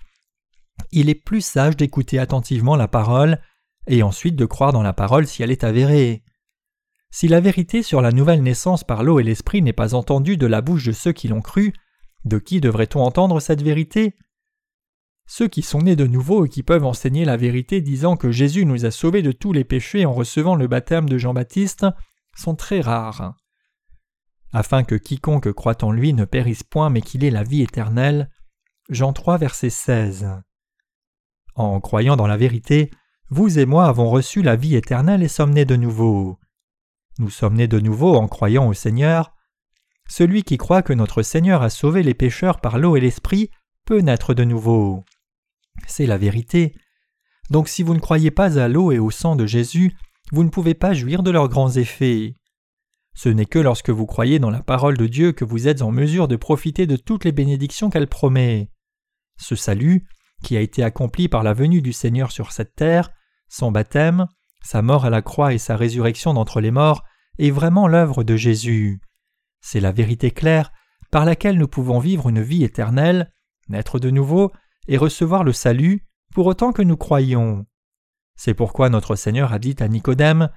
il 0.92 1.10
est 1.10 1.16
plus 1.16 1.42
sage 1.42 1.76
d'écouter 1.76 2.20
attentivement 2.20 2.76
la 2.76 2.88
parole 2.88 3.40
et 3.88 4.02
ensuite 4.04 4.36
de 4.36 4.46
croire 4.46 4.72
dans 4.72 4.82
la 4.82 4.94
parole 4.94 5.28
si 5.28 5.44
elle 5.44 5.52
est 5.52 5.64
avérée. 5.64 6.24
Si 7.12 7.28
la 7.28 7.40
vérité 7.40 7.82
sur 7.82 8.02
la 8.02 8.12
nouvelle 8.12 8.44
naissance 8.44 8.84
par 8.84 9.04
l'eau 9.04 9.20
et 9.20 9.24
l'esprit 9.24 9.62
n'est 9.62 9.74
pas 9.74 9.96
entendue 9.96 10.38
de 10.38 10.46
la 10.46 10.62
bouche 10.62 10.86
de 10.86 10.92
ceux 10.92 11.12
qui 11.12 11.28
l'ont 11.28 11.42
cru, 11.42 11.74
de 12.26 12.38
qui 12.38 12.62
devrait-on 12.62 13.02
entendre 13.02 13.40
cette 13.40 13.64
vérité? 13.64 14.16
Ceux 15.26 15.48
qui 15.48 15.62
sont 15.62 15.84
nés 15.84 15.96
de 15.96 16.08
nouveau 16.08 16.46
et 16.46 16.50
qui 16.50 16.64
peuvent 16.64 16.86
enseigner 16.86 17.26
la 17.26 17.38
vérité 17.38 17.82
disant 17.82 18.16
que 18.16 18.32
Jésus 18.32 18.66
nous 18.66 18.86
a 18.86 18.92
sauvés 18.92 19.22
de 19.22 19.32
tous 19.32 19.54
les 19.54 19.64
péchés 19.64 20.06
en 20.06 20.14
recevant 20.14 20.56
le 20.56 20.68
baptême 20.68 21.08
de 21.08 21.18
Jean-Baptiste 21.18 21.86
sont 22.36 22.56
très 22.56 22.82
rares. 22.82 23.36
Afin 24.52 24.84
que 24.84 24.96
quiconque 24.96 25.52
croit 25.52 25.84
en 25.84 25.92
lui 25.92 26.14
ne 26.14 26.26
périsse 26.26 26.64
point 26.64 26.90
mais 26.90 27.02
qu'il 27.02 27.24
ait 27.24 27.32
la 27.32 27.44
vie 27.44 27.62
éternelle. 27.62 28.30
Jean 28.90 29.14
3 29.14 29.38
verset 29.38 29.70
16. 29.70 30.28
En 31.54 31.80
croyant 31.80 32.16
dans 32.16 32.26
la 32.28 32.38
vérité, 32.38 32.90
vous 33.30 33.60
et 33.60 33.68
moi 33.68 33.86
avons 33.86 34.10
reçu 34.10 34.42
la 34.42 34.56
vie 34.56 34.76
éternelle 34.76 35.22
et 35.22 35.28
sommes 35.28 35.54
nés 35.54 35.66
de 35.66 35.76
nouveau. 35.76 36.39
Nous 37.18 37.30
sommes 37.30 37.56
nés 37.56 37.68
de 37.68 37.80
nouveau 37.80 38.16
en 38.16 38.28
croyant 38.28 38.68
au 38.68 38.74
Seigneur. 38.74 39.34
Celui 40.08 40.44
qui 40.44 40.58
croit 40.58 40.82
que 40.82 40.94
notre 40.94 41.22
Seigneur 41.22 41.62
a 41.62 41.70
sauvé 41.70 42.04
les 42.04 42.14
pécheurs 42.14 42.62
par 42.62 42.78
l'eau 42.78 42.96
et 42.96 43.02
l'esprit 43.02 43.50
peut 43.86 44.00
naître 44.00 44.34
de 44.34 44.44
nouveau. 44.44 45.04
C'est 45.88 46.06
la 46.06 46.18
vérité. 46.18 46.76
Donc 47.50 47.68
si 47.68 47.84
vous 47.84 47.94
ne 47.94 48.00
croyez 48.00 48.32
pas 48.32 48.60
à 48.60 48.68
l'eau 48.68 48.92
et 48.92 49.00
au 49.00 49.12
sang 49.12 49.36
de 49.36 49.46
Jésus, 49.46 49.96
vous 50.32 50.44
ne 50.44 50.50
pouvez 50.50 50.74
pas 50.74 50.94
jouir 50.94 51.24
de 51.24 51.32
leurs 51.32 51.50
grands 51.50 51.72
effets. 51.72 52.36
Ce 53.16 53.30
n'est 53.30 53.46
que 53.46 53.60
lorsque 53.60 53.90
vous 53.90 54.06
croyez 54.06 54.40
dans 54.40 54.52
la 54.52 54.62
parole 54.62 54.98
de 54.98 55.08
Dieu 55.08 55.32
que 55.32 55.46
vous 55.46 55.68
êtes 55.68 55.82
en 55.82 55.92
mesure 55.92 56.28
de 56.28 56.36
profiter 56.36 56.88
de 56.88 56.96
toutes 56.96 57.26
les 57.26 57.32
bénédictions 57.32 57.90
qu'elle 57.90 58.08
promet. 58.08 58.70
Ce 59.38 59.56
salut, 59.56 60.08
qui 60.44 60.56
a 60.56 60.62
été 60.62 60.84
accompli 60.84 61.28
par 61.28 61.44
la 61.44 61.54
venue 61.54 61.82
du 61.82 61.94
Seigneur 61.94 62.32
sur 62.32 62.52
cette 62.52 62.76
terre, 62.76 63.12
son 63.50 63.72
baptême, 63.72 64.28
sa 64.64 64.82
mort 64.82 65.06
à 65.06 65.10
la 65.10 65.22
croix 65.22 65.54
et 65.54 65.58
sa 65.58 65.76
résurrection 65.76 66.34
d'entre 66.34 66.62
les 66.62 66.72
morts, 66.72 67.04
est 67.38 67.52
vraiment 67.52 67.88
l'œuvre 67.88 68.24
de 68.24 68.36
Jésus. 68.36 69.02
C'est 69.62 69.80
la 69.80 69.92
vérité 69.92 70.32
claire 70.32 70.72
par 71.12 71.26
laquelle 71.26 71.58
nous 71.58 71.68
pouvons 71.68 72.00
vivre 72.00 72.30
une 72.30 72.42
vie 72.42 72.64
éternelle, 72.64 73.32
naître 73.68 74.00
de 74.00 74.10
nouveau 74.10 74.52
et 74.88 74.98
recevoir 74.98 75.44
le 75.44 75.54
salut 75.54 76.06
pour 76.34 76.46
autant 76.48 76.72
que 76.72 76.82
nous 76.82 76.98
croyons. 76.98 77.66
C'est 78.36 78.54
pourquoi 78.54 78.90
notre 78.90 79.16
Seigneur 79.16 79.54
a 79.54 79.60
dit 79.60 79.76
à 79.80 79.88
Nicodème 79.88 80.50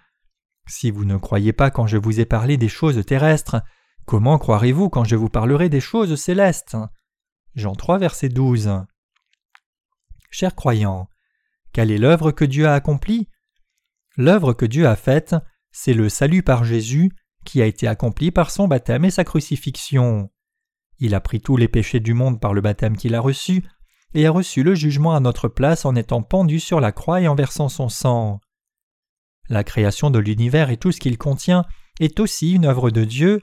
Si 0.66 0.90
vous 0.90 1.04
ne 1.04 1.16
croyez 1.16 1.52
pas 1.52 1.70
quand 1.70 1.86
je 1.86 1.96
vous 1.96 2.20
ai 2.20 2.24
parlé 2.24 2.56
des 2.56 2.68
choses 2.68 3.04
terrestres, 3.04 3.62
comment 4.06 4.38
croirez-vous 4.38 4.88
quand 4.88 5.04
je 5.04 5.16
vous 5.16 5.28
parlerai 5.28 5.68
des 5.68 5.80
choses 5.80 6.14
célestes? 6.20 6.76
Jean 7.54 7.74
3, 7.74 7.98
verset 7.98 8.28
12. 8.28 8.84
Chers 10.30 10.54
croyants, 10.54 11.08
quelle 11.72 11.90
est 11.90 11.98
l'œuvre 11.98 12.30
que 12.30 12.44
Dieu 12.44 12.66
a 12.66 12.74
accomplie 12.74 13.28
L'œuvre 14.16 14.52
que 14.52 14.66
Dieu 14.66 14.86
a 14.86 14.96
faite, 14.96 15.34
c'est 15.70 15.94
le 15.94 16.08
salut 16.08 16.42
par 16.42 16.64
Jésus 16.64 17.12
qui 17.44 17.62
a 17.62 17.66
été 17.66 17.88
accompli 17.88 18.30
par 18.30 18.50
son 18.50 18.68
baptême 18.68 19.04
et 19.04 19.10
sa 19.10 19.24
crucifixion. 19.24 20.30
Il 20.98 21.14
a 21.14 21.20
pris 21.20 21.40
tous 21.40 21.56
les 21.56 21.68
péchés 21.68 22.00
du 22.00 22.14
monde 22.14 22.40
par 22.40 22.54
le 22.54 22.60
baptême 22.60 22.96
qu'il 22.96 23.14
a 23.14 23.20
reçu, 23.20 23.64
et 24.14 24.26
a 24.26 24.30
reçu 24.30 24.62
le 24.62 24.74
jugement 24.74 25.14
à 25.14 25.20
notre 25.20 25.48
place 25.48 25.84
en 25.84 25.96
étant 25.96 26.22
pendu 26.22 26.60
sur 26.60 26.80
la 26.80 26.92
croix 26.92 27.20
et 27.20 27.28
en 27.28 27.34
versant 27.34 27.68
son 27.68 27.88
sang. 27.88 28.40
La 29.48 29.64
création 29.64 30.10
de 30.10 30.18
l'univers 30.18 30.70
et 30.70 30.76
tout 30.76 30.92
ce 30.92 31.00
qu'il 31.00 31.18
contient 31.18 31.64
est 31.98 32.20
aussi 32.20 32.52
une 32.52 32.66
œuvre 32.66 32.90
de 32.90 33.04
Dieu, 33.04 33.42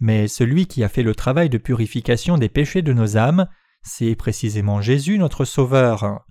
mais 0.00 0.28
celui 0.28 0.66
qui 0.66 0.84
a 0.84 0.88
fait 0.88 1.02
le 1.02 1.14
travail 1.14 1.48
de 1.48 1.58
purification 1.58 2.36
des 2.36 2.48
péchés 2.48 2.82
de 2.82 2.92
nos 2.92 3.16
âmes, 3.16 3.48
c'est 3.82 4.16
précisément 4.16 4.80
Jésus 4.80 5.18
notre 5.18 5.44
Sauveur. 5.44 6.24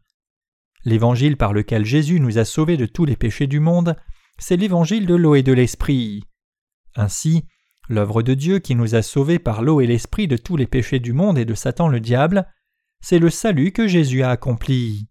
L'évangile 0.88 1.36
par 1.36 1.52
lequel 1.52 1.84
Jésus 1.84 2.21
nous 2.21 2.38
a 2.38 2.45
sauvés 2.45 2.78
de 2.78 2.86
tous 2.86 3.04
les 3.04 3.17
péchés 3.17 3.45
du 3.45 3.60
monde, 3.60 3.97
c'est 4.38 4.56
l'évangile 4.56 5.06
de 5.06 5.15
l'eau 5.15 5.36
et 5.36 5.43
de 5.43 5.52
l'esprit. 5.52 6.23
Ainsi, 6.95 7.43
l'œuvre 7.89 8.21
de 8.21 8.34
Dieu 8.34 8.60
qui 8.60 8.73
nous 8.73 8.95
a 8.95 9.02
sauvés 9.02 9.38
par 9.38 9.62
l'eau 9.62 9.82
et 9.82 9.86
l'esprit 9.86 10.30
de 10.30 10.38
tous 10.38 10.56
les 10.56 10.65
péchés 10.65 11.00
du 11.00 11.12
monde 11.12 11.38
et 11.38 11.43
de 11.43 11.56
Satan 11.56 11.89
le 11.89 12.00
diable, 12.00 12.47
c'est 13.02 13.19
le 13.19 13.30
salut 13.30 13.73
que 13.73 13.86
Jésus 13.86 14.23
a 14.23 14.30
accompli. 14.30 15.10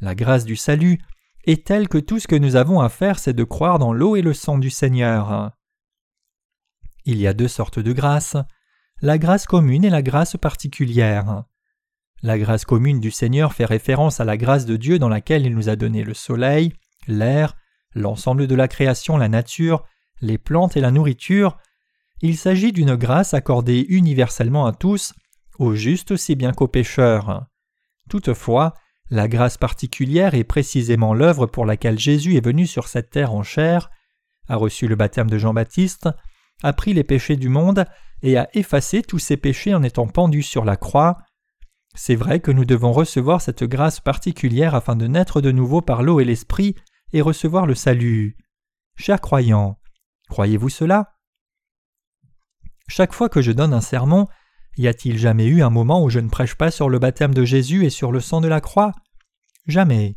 La 0.00 0.14
grâce 0.14 0.46
du 0.46 0.56
salut 0.56 0.98
est 1.44 1.66
telle 1.66 1.88
que 1.88 1.98
tout 1.98 2.18
ce 2.18 2.26
que 2.26 2.36
nous 2.36 2.56
avons 2.56 2.80
à 2.80 2.88
faire, 2.88 3.18
c'est 3.18 3.34
de 3.34 3.44
croire 3.44 3.78
dans 3.78 3.92
l'eau 3.92 4.16
et 4.16 4.22
le 4.22 4.32
sang 4.32 4.56
du 4.56 4.70
Seigneur. 4.70 5.52
Il 7.04 7.18
y 7.18 7.26
a 7.26 7.34
deux 7.34 7.48
sortes 7.48 7.78
de 7.78 7.92
grâce, 7.92 8.38
la 9.02 9.18
grâce 9.18 9.44
commune 9.44 9.84
et 9.84 9.90
la 9.90 10.00
grâce 10.00 10.38
particulière. 10.38 11.44
La 12.24 12.38
grâce 12.38 12.64
commune 12.64 13.00
du 13.00 13.10
Seigneur 13.10 13.52
fait 13.52 13.66
référence 13.66 14.18
à 14.18 14.24
la 14.24 14.38
grâce 14.38 14.64
de 14.64 14.76
Dieu 14.76 14.98
dans 14.98 15.10
laquelle 15.10 15.44
il 15.44 15.54
nous 15.54 15.68
a 15.68 15.76
donné 15.76 16.02
le 16.02 16.14
soleil, 16.14 16.72
l'air, 17.06 17.54
l'ensemble 17.94 18.46
de 18.46 18.54
la 18.54 18.66
création, 18.66 19.18
la 19.18 19.28
nature, 19.28 19.84
les 20.22 20.38
plantes 20.38 20.74
et 20.74 20.80
la 20.80 20.90
nourriture. 20.90 21.58
Il 22.22 22.38
s'agit 22.38 22.72
d'une 22.72 22.94
grâce 22.96 23.34
accordée 23.34 23.84
universellement 23.90 24.64
à 24.64 24.72
tous, 24.72 25.12
aux 25.58 25.74
justes 25.74 26.12
aussi 26.12 26.34
bien 26.34 26.52
qu'aux 26.52 26.66
pécheurs. 26.66 27.44
Toutefois, 28.08 28.72
la 29.10 29.28
grâce 29.28 29.58
particulière 29.58 30.34
est 30.34 30.44
précisément 30.44 31.12
l'œuvre 31.12 31.44
pour 31.44 31.66
laquelle 31.66 31.98
Jésus 31.98 32.38
est 32.38 32.44
venu 32.44 32.66
sur 32.66 32.88
cette 32.88 33.10
terre 33.10 33.34
en 33.34 33.42
chair, 33.42 33.90
a 34.48 34.56
reçu 34.56 34.88
le 34.88 34.96
baptême 34.96 35.28
de 35.28 35.36
Jean-Baptiste, 35.36 36.08
a 36.62 36.72
pris 36.72 36.94
les 36.94 37.04
péchés 37.04 37.36
du 37.36 37.50
monde 37.50 37.84
et 38.22 38.38
a 38.38 38.48
effacé 38.54 39.02
tous 39.02 39.18
ses 39.18 39.36
péchés 39.36 39.74
en 39.74 39.82
étant 39.82 40.06
pendu 40.06 40.42
sur 40.42 40.64
la 40.64 40.78
croix, 40.78 41.18
c'est 41.94 42.16
vrai 42.16 42.40
que 42.40 42.50
nous 42.50 42.64
devons 42.64 42.92
recevoir 42.92 43.40
cette 43.40 43.64
grâce 43.64 44.00
particulière 44.00 44.74
afin 44.74 44.96
de 44.96 45.06
naître 45.06 45.40
de 45.40 45.50
nouveau 45.50 45.80
par 45.80 46.02
l'eau 46.02 46.20
et 46.20 46.24
l'esprit 46.24 46.74
et 47.12 47.20
recevoir 47.22 47.66
le 47.66 47.74
salut. 47.74 48.36
Chers 48.96 49.20
croyants, 49.20 49.78
croyez-vous 50.28 50.68
cela? 50.68 51.14
Chaque 52.88 53.12
fois 53.12 53.28
que 53.28 53.40
je 53.40 53.52
donne 53.52 53.72
un 53.72 53.80
sermon, 53.80 54.28
Y 54.76 54.88
a-t-il 54.88 55.18
jamais 55.18 55.46
eu 55.46 55.62
un 55.62 55.70
moment 55.70 56.02
où 56.02 56.10
je 56.10 56.18
ne 56.18 56.28
prêche 56.28 56.56
pas 56.56 56.70
sur 56.70 56.88
le 56.88 56.98
baptême 56.98 57.32
de 57.32 57.44
Jésus 57.44 57.84
et 57.84 57.90
sur 57.90 58.10
le 58.10 58.20
sang 58.20 58.40
de 58.40 58.48
la 58.48 58.60
croix? 58.60 58.92
Jamais. 59.66 60.16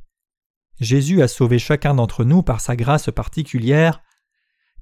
Jésus 0.80 1.22
a 1.22 1.28
sauvé 1.28 1.60
chacun 1.60 1.94
d'entre 1.94 2.24
nous 2.24 2.42
par 2.42 2.60
sa 2.60 2.76
grâce 2.76 3.12
particulière. 3.12 4.02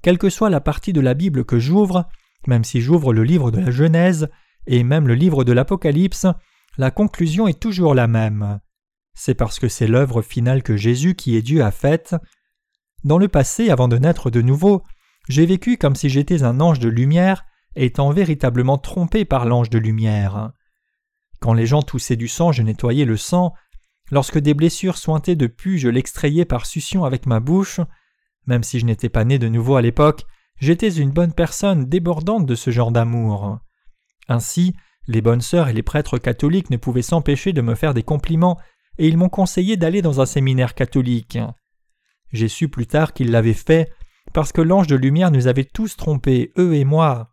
Quelle 0.02 0.18
que 0.18 0.30
soit 0.30 0.50
la 0.50 0.60
partie 0.60 0.92
de 0.92 1.00
la 1.00 1.14
Bible 1.14 1.44
que 1.44 1.58
j'ouvre, 1.58 2.08
même 2.46 2.64
si 2.64 2.80
j'ouvre 2.80 3.12
le 3.12 3.24
livre 3.24 3.50
de 3.50 3.60
la 3.60 3.70
Genèse 3.70 4.28
et 4.66 4.82
même 4.82 5.06
le 5.06 5.14
livre 5.14 5.44
de 5.44 5.52
l'Apocalypse, 5.52 6.26
la 6.78 6.90
conclusion 6.90 7.48
est 7.48 7.60
toujours 7.60 7.94
la 7.94 8.06
même. 8.06 8.60
C'est 9.14 9.34
parce 9.34 9.58
que 9.58 9.68
c'est 9.68 9.86
l'œuvre 9.86 10.20
finale 10.22 10.62
que 10.62 10.76
Jésus 10.76 11.14
qui 11.14 11.36
est 11.36 11.42
Dieu 11.42 11.62
a 11.62 11.70
faite. 11.70 12.14
Dans 13.04 13.18
le 13.18 13.28
passé, 13.28 13.70
avant 13.70 13.88
de 13.88 13.96
naître 13.96 14.30
de 14.30 14.42
nouveau, 14.42 14.82
j'ai 15.28 15.46
vécu 15.46 15.78
comme 15.78 15.96
si 15.96 16.08
j'étais 16.08 16.42
un 16.42 16.60
ange 16.60 16.78
de 16.78 16.88
lumière, 16.88 17.44
étant 17.74 18.10
véritablement 18.10 18.78
trompé 18.78 19.24
par 19.24 19.46
l'ange 19.46 19.70
de 19.70 19.78
lumière. 19.78 20.52
Quand 21.40 21.54
les 21.54 21.66
gens 21.66 21.82
toussaient 21.82 22.16
du 22.16 22.28
sang, 22.28 22.52
je 22.52 22.62
nettoyais 22.62 23.04
le 23.04 23.16
sang. 23.16 23.54
Lorsque 24.10 24.38
des 24.38 24.54
blessures 24.54 24.98
sointaient 24.98 25.36
de 25.36 25.46
pu, 25.46 25.78
je 25.78 25.88
l'extrayais 25.88 26.44
par 26.44 26.66
succion 26.66 27.04
avec 27.04 27.26
ma 27.26 27.40
bouche. 27.40 27.80
Même 28.46 28.62
si 28.62 28.78
je 28.78 28.86
n'étais 28.86 29.08
pas 29.08 29.24
né 29.24 29.38
de 29.38 29.48
nouveau 29.48 29.76
à 29.76 29.82
l'époque, 29.82 30.24
j'étais 30.60 30.90
une 30.90 31.10
bonne 31.10 31.32
personne 31.32 31.86
débordante 31.86 32.46
de 32.46 32.54
ce 32.54 32.70
genre 32.70 32.92
d'amour. 32.92 33.58
Ainsi, 34.28 34.74
les 35.08 35.20
bonnes 35.20 35.40
sœurs 35.40 35.68
et 35.68 35.72
les 35.72 35.82
prêtres 35.82 36.18
catholiques 36.18 36.70
ne 36.70 36.76
pouvaient 36.76 37.02
s'empêcher 37.02 37.52
de 37.52 37.60
me 37.60 37.74
faire 37.74 37.94
des 37.94 38.02
compliments 38.02 38.58
et 38.98 39.08
ils 39.08 39.16
m'ont 39.16 39.28
conseillé 39.28 39.76
d'aller 39.76 40.02
dans 40.02 40.20
un 40.20 40.26
séminaire 40.26 40.74
catholique. 40.74 41.38
J'ai 42.32 42.48
su 42.48 42.68
plus 42.68 42.86
tard 42.86 43.12
qu'ils 43.12 43.30
l'avaient 43.30 43.52
fait 43.52 43.92
parce 44.32 44.52
que 44.52 44.60
l'ange 44.60 44.86
de 44.86 44.96
lumière 44.96 45.30
nous 45.30 45.46
avait 45.46 45.64
tous 45.64 45.96
trompés, 45.96 46.52
eux 46.58 46.74
et 46.74 46.84
moi. 46.84 47.32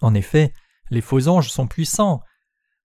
En 0.00 0.14
effet, 0.14 0.52
les 0.90 1.00
faux 1.00 1.28
anges 1.28 1.50
sont 1.50 1.66
puissants. 1.66 2.20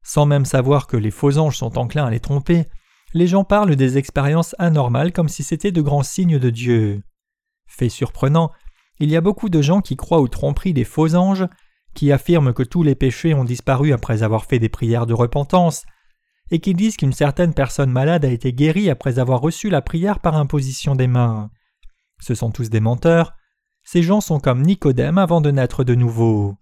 Sans 0.04 0.25
même 0.25 0.45
savoir 0.45 0.88
que 0.88 0.97
les 0.97 1.12
faux 1.12 1.38
anges 1.38 1.58
sont 1.58 1.77
enclins 1.77 2.06
à 2.06 2.10
les 2.10 2.19
tromper, 2.19 2.65
les 3.13 3.27
gens 3.27 3.43
parlent 3.43 3.75
des 3.75 3.97
expériences 3.97 4.56
anormales 4.58 5.12
comme 5.12 5.30
si 5.30 5.43
c'était 5.43 5.71
de 5.71 5.82
grands 5.82 6.04
signes 6.04 6.39
de 6.39 6.49
Dieu. 6.49 7.04
Fait 7.67 7.89
surprenant, 7.89 8.51
il 8.99 9.12
y 9.12 9.17
a 9.17 9.21
beaucoup 9.21 9.49
de 9.49 9.62
gens 9.62 9.82
qui 9.82 9.95
croient 9.95 10.21
aux 10.21 10.27
tromperies 10.27 10.73
des 10.73 10.84
faux 10.84 11.15
anges, 11.15 11.45
qui 11.93 12.12
affirment 12.12 12.54
que 12.54 12.63
tous 12.63 12.84
les 12.84 12.95
péchés 12.95 13.34
ont 13.34 13.43
disparu 13.43 13.93
après 13.93 14.23
avoir 14.23 14.45
fait 14.45 14.60
des 14.60 14.69
prières 14.69 15.06
de 15.06 15.13
repentance, 15.13 15.84
et 16.51 16.60
qui 16.60 16.73
disent 16.73 16.97
qu'une 16.97 17.13
certaine 17.13 17.54
personne 17.54 17.91
malade 17.91 18.25
a 18.25 18.30
été 18.30 18.54
guérie 18.54 18.89
après 18.89 19.19
avoir 19.19 19.39
reçu 19.39 19.69
la 19.69 19.82
prière 19.82 20.19
par 20.19 20.36
imposition 20.36 20.95
des 20.95 21.08
mains. 21.08 21.49
Ce 22.19 22.36
sont 22.36 22.51
tous 22.51 22.69
des 22.69 22.82
menteurs. 22.82 23.34
Ces 23.84 24.04
gens 24.04 24.21
sont 24.21 24.39
comme 24.39 24.62
Nicodème 24.62 25.17
avant 25.17 25.41
de 25.41 25.49
naître 25.49 25.84
de 25.84 25.95
nouveau. 25.95 26.58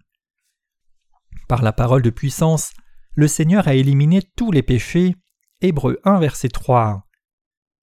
Par 1.48 1.62
la 1.62 1.72
parole 1.72 2.02
de 2.02 2.10
puissance, 2.10 2.72
le 3.14 3.26
Seigneur 3.26 3.66
a 3.66 3.74
éliminé 3.74 4.22
tous 4.36 4.52
les 4.52 4.62
péchés. 4.62 5.16
Hébreu 5.60 5.98
1 6.04 6.20
verset 6.20 6.48
3. 6.48 7.04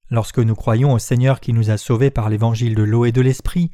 Lorsque 0.10 0.39
nous 0.39 0.55
croyons 0.55 0.93
au 0.93 0.99
Seigneur 0.99 1.41
qui 1.41 1.51
nous 1.51 1.69
a 1.69 1.77
sauvés 1.77 2.10
par 2.10 2.29
l'évangile 2.29 2.75
de 2.75 2.83
l'eau 2.83 3.05
et 3.05 3.12
de 3.12 3.21
l'esprit, 3.21 3.71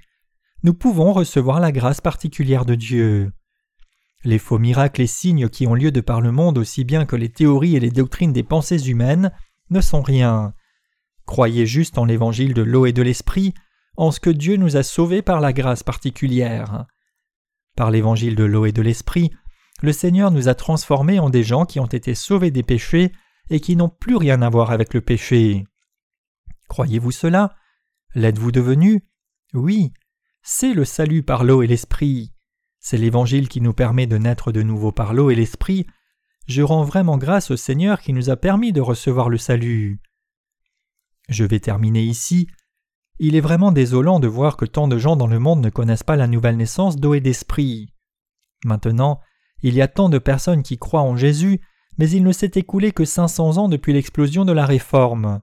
nous 0.64 0.74
pouvons 0.74 1.14
recevoir 1.14 1.60
la 1.60 1.72
grâce 1.72 2.02
particulière 2.02 2.66
de 2.66 2.76
Dieu. 2.76 3.32
Les 4.24 4.40
faux 4.40 4.58
miracles 4.58 5.02
et 5.02 5.08
signes 5.08 5.50
qui 5.50 5.68
ont 5.68 5.76
lieu 5.76 5.92
de 5.92 6.02
par 6.02 6.22
le 6.22 6.32
monde 6.32 6.58
aussi 6.58 6.86
bien 6.86 7.06
que 7.06 7.16
les 7.16 7.30
théories 7.30 7.76
et 7.76 7.80
les 7.80 7.92
doctrines 7.92 8.32
des 8.32 8.44
pensées 8.44 8.90
humaines 8.90 9.32
ne 9.70 9.82
sont 9.82 10.02
rien. 10.02 10.54
Croyez 11.26 11.66
juste 11.66 11.98
en 11.98 12.06
l'évangile 12.06 12.54
de 12.54 12.62
l'eau 12.62 12.86
et 12.86 12.94
de 12.94 13.02
l'esprit, 13.02 13.54
en 13.98 14.12
ce 14.12 14.20
que 14.20 14.30
Dieu 14.30 14.56
nous 14.56 14.78
a 14.78 14.84
sauvés 14.84 15.22
par 15.22 15.42
la 15.42 15.54
grâce 15.54 15.84
particulière. 15.84 16.86
Par 17.76 17.92
l'évangile 17.92 18.36
de 18.36 18.44
l'eau 18.44 18.66
et 18.66 18.72
de 18.72 18.82
l'esprit, 18.82 19.32
le 19.82 19.92
Seigneur 19.92 20.32
nous 20.32 20.48
a 20.48 20.56
transformés 20.56 21.20
en 21.20 21.30
des 21.30 21.44
gens 21.44 21.66
qui 21.66 21.80
ont 21.80 21.86
été 21.86 22.16
sauvés 22.16 22.52
des 22.52 22.64
péchés 22.64 23.12
et 23.50 23.60
qui 23.60 23.76
n'ont 23.76 23.90
plus 23.90 24.16
rien 24.16 24.42
à 24.42 24.50
voir 24.50 24.72
avec 24.72 24.94
le 24.94 25.02
péché. 25.02 25.66
Croyez-vous 26.70 27.12
cela? 27.12 27.56
L'êtes-vous 28.16 28.52
devenu? 28.52 29.06
Oui, 29.54 29.92
c'est 30.42 30.74
le 30.74 30.86
salut 30.86 31.24
par 31.24 31.44
l'eau 31.44 31.62
et 31.62 31.68
l'esprit. 31.68 32.34
C'est 32.86 32.98
l'Évangile 32.98 33.48
qui 33.48 33.62
nous 33.62 33.72
permet 33.72 34.08
de 34.08 34.18
naître 34.18 34.52
de 34.52 34.62
nouveau 34.62 34.92
par 34.92 35.14
l'eau 35.14 35.32
et 35.32 35.36
l'Esprit. 35.36 35.88
Je 36.48 36.62
rends 36.62 36.84
vraiment 36.84 37.18
grâce 37.18 37.50
au 37.50 37.56
Seigneur 37.56 38.02
qui 38.02 38.12
nous 38.12 38.30
a 38.30 38.36
permis 38.36 38.74
de 38.74 38.82
recevoir 38.82 39.30
le 39.30 39.38
salut. 39.38 40.02
Je 41.30 41.46
vais 41.46 41.62
terminer 41.62 42.04
ici. 42.04 42.46
Il 43.20 43.38
est 43.38 43.42
vraiment 43.42 43.72
désolant 43.72 44.20
de 44.20 44.28
voir 44.28 44.58
que 44.58 44.66
tant 44.66 44.90
de 44.90 44.98
gens 44.98 45.16
dans 45.16 45.28
le 45.28 45.40
monde 45.40 45.62
ne 45.62 45.70
connaissent 45.70 46.04
pas 46.04 46.18
la 46.18 46.28
nouvelle 46.28 46.58
naissance 46.58 46.98
d'eau 46.98 47.14
et 47.14 47.22
d'esprit. 47.22 47.94
Maintenant, 48.66 49.22
il 49.62 49.76
y 49.76 49.82
a 49.82 49.88
tant 49.88 50.10
de 50.10 50.18
personnes 50.18 50.62
qui 50.62 50.78
croient 50.78 51.04
en 51.04 51.16
Jésus, 51.16 51.62
mais 51.98 52.10
il 52.10 52.22
ne 52.22 52.34
s'est 52.34 52.52
écoulé 52.56 52.92
que 52.92 53.06
500 53.06 53.60
ans 53.60 53.70
depuis 53.70 53.94
l'explosion 53.94 54.44
de 54.44 54.52
la 54.52 54.66
Réforme. 54.66 55.40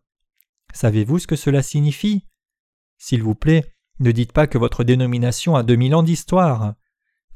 Savez-vous 0.74 1.18
ce 1.18 1.26
que 1.26 1.36
cela 1.36 1.62
signifie? 1.62 2.26
S'il 2.98 3.22
vous 3.22 3.34
plaît, 3.34 3.72
ne 3.98 4.12
dites 4.12 4.32
pas 4.32 4.46
que 4.46 4.58
votre 4.58 4.84
dénomination 4.84 5.56
a 5.56 5.62
2000 5.62 5.94
ans 5.94 6.02
d'histoire. 6.02 6.74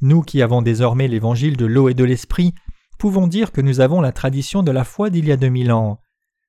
Nous 0.02 0.22
qui 0.22 0.42
avons 0.42 0.62
désormais 0.62 1.08
l'évangile 1.08 1.56
de 1.56 1.66
l'eau 1.66 1.88
et 1.88 1.94
de 1.94 2.04
l'esprit, 2.04 2.54
pouvons 2.98 3.26
dire 3.26 3.52
que 3.52 3.60
nous 3.60 3.80
avons 3.80 4.00
la 4.00 4.12
tradition 4.12 4.62
de 4.62 4.70
la 4.70 4.84
foi 4.84 5.10
d'il 5.10 5.26
y 5.26 5.32
a 5.32 5.36
deux 5.36 5.48
mille 5.48 5.72
ans. 5.72 6.00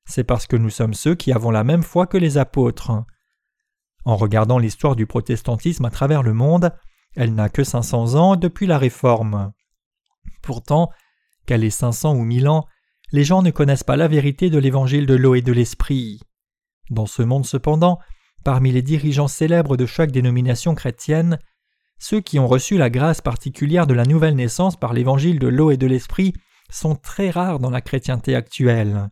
C'est 0.06 0.24
parce 0.24 0.46
que 0.46 0.56
nous 0.56 0.70
sommes 0.70 0.94
ceux 0.94 1.14
qui 1.14 1.32
avons 1.32 1.50
la 1.50 1.64
même 1.64 1.82
foi 1.82 2.06
que 2.06 2.16
les 2.16 2.38
apôtres. 2.38 3.04
En 4.04 4.16
regardant 4.16 4.58
l'histoire 4.58 4.96
du 4.96 5.06
protestantisme 5.06 5.84
à 5.84 5.90
travers 5.90 6.22
le 6.22 6.32
monde, 6.32 6.72
elle 7.16 7.34
n'a 7.34 7.48
que 7.48 7.64
500 7.64 8.14
ans 8.14 8.36
depuis 8.36 8.66
la 8.66 8.78
Réforme. 8.78 9.52
Pourtant, 10.42 10.90
qu'elle 11.46 11.64
ait 11.64 11.70
500 11.70 12.14
ou 12.14 12.22
1000 12.22 12.48
ans, 12.48 12.66
les 13.12 13.24
gens 13.24 13.42
ne 13.42 13.50
connaissent 13.50 13.84
pas 13.84 13.96
la 13.96 14.08
vérité 14.08 14.50
de 14.50 14.58
l'évangile 14.58 15.06
de 15.06 15.14
l'eau 15.14 15.34
et 15.34 15.42
de 15.42 15.52
l'esprit. 15.52 16.20
Dans 16.90 17.06
ce 17.06 17.22
monde 17.22 17.46
cependant, 17.46 17.98
parmi 18.44 18.70
les 18.70 18.82
dirigeants 18.82 19.28
célèbres 19.28 19.76
de 19.76 19.86
chaque 19.86 20.12
dénomination 20.12 20.74
chrétienne, 20.74 21.38
ceux 21.98 22.20
qui 22.20 22.38
ont 22.38 22.46
reçu 22.46 22.76
la 22.76 22.90
grâce 22.90 23.20
particulière 23.20 23.86
de 23.86 23.94
la 23.94 24.04
nouvelle 24.04 24.36
naissance 24.36 24.76
par 24.76 24.92
l'évangile 24.92 25.38
de 25.38 25.48
l'eau 25.48 25.70
et 25.70 25.76
de 25.76 25.86
l'esprit 25.86 26.34
sont 26.70 26.94
très 26.94 27.30
rares 27.30 27.58
dans 27.58 27.70
la 27.70 27.80
chrétienté 27.80 28.34
actuelle. 28.34 29.10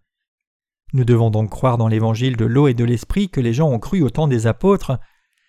Nous 0.93 1.05
devons 1.05 1.31
donc 1.31 1.51
croire 1.51 1.79
dans 1.79 1.89
l'évangile 1.89 2.37
de 2.37 2.45
l'eau 2.45 2.69
et 2.69 2.75
de 2.75 2.85
l'esprit 2.85 3.29
que 3.29 3.41
les 3.41 3.53
gens 3.53 3.69
ont 3.69 3.79
cru 3.79 4.03
au 4.03 4.11
temps 4.11 4.29
des 4.29 4.47
apôtres 4.47 4.99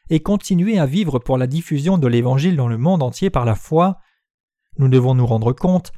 et 0.10 0.19
continuer 0.19 0.80
à 0.80 0.86
vivre 0.86 1.19
pour 1.19 1.38
la 1.38 1.48
diffusion 1.48 1.98
de 1.98 2.08
l'évangile 2.08 2.56
dans 2.56 2.67
le 2.67 2.78
monde 2.78 3.04
entier 3.04 3.30
par 3.30 3.45
la 3.45 3.56
foi. 3.56 3.98
Nous 4.78 4.88
devons 4.88 5.15
nous 5.15 5.26
rendre 5.26 5.54
compte 5.54 5.91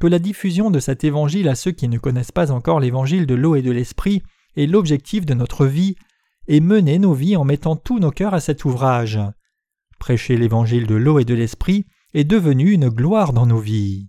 que 0.00 0.06
la 0.06 0.18
diffusion 0.18 0.70
de 0.70 0.80
cet 0.80 1.04
évangile 1.04 1.48
à 1.48 1.54
ceux 1.54 1.70
qui 1.70 1.88
ne 1.88 1.98
connaissent 1.98 2.32
pas 2.32 2.50
encore 2.50 2.80
l'évangile 2.80 3.26
de 3.26 3.34
l'eau 3.34 3.54
et 3.54 3.62
de 3.62 3.70
l'esprit 3.70 4.22
est 4.56 4.66
l'objectif 4.66 5.24
de 5.24 5.34
notre 5.34 5.66
vie 5.66 5.96
et 6.48 6.60
mener 6.60 6.98
nos 6.98 7.14
vies 7.14 7.36
en 7.36 7.44
mettant 7.44 7.76
tous 7.76 7.98
nos 7.98 8.10
cœurs 8.10 8.34
à 8.34 8.40
cet 8.40 8.64
ouvrage. 8.64 9.20
Prêcher 10.02 10.36
l'évangile 10.36 10.88
de 10.88 10.96
l'eau 10.96 11.20
et 11.20 11.24
de 11.24 11.32
l'esprit 11.32 11.86
est 12.12 12.24
devenu 12.24 12.72
une 12.72 12.88
gloire 12.88 13.32
dans 13.32 13.46
nos 13.46 13.60
vies. 13.60 14.08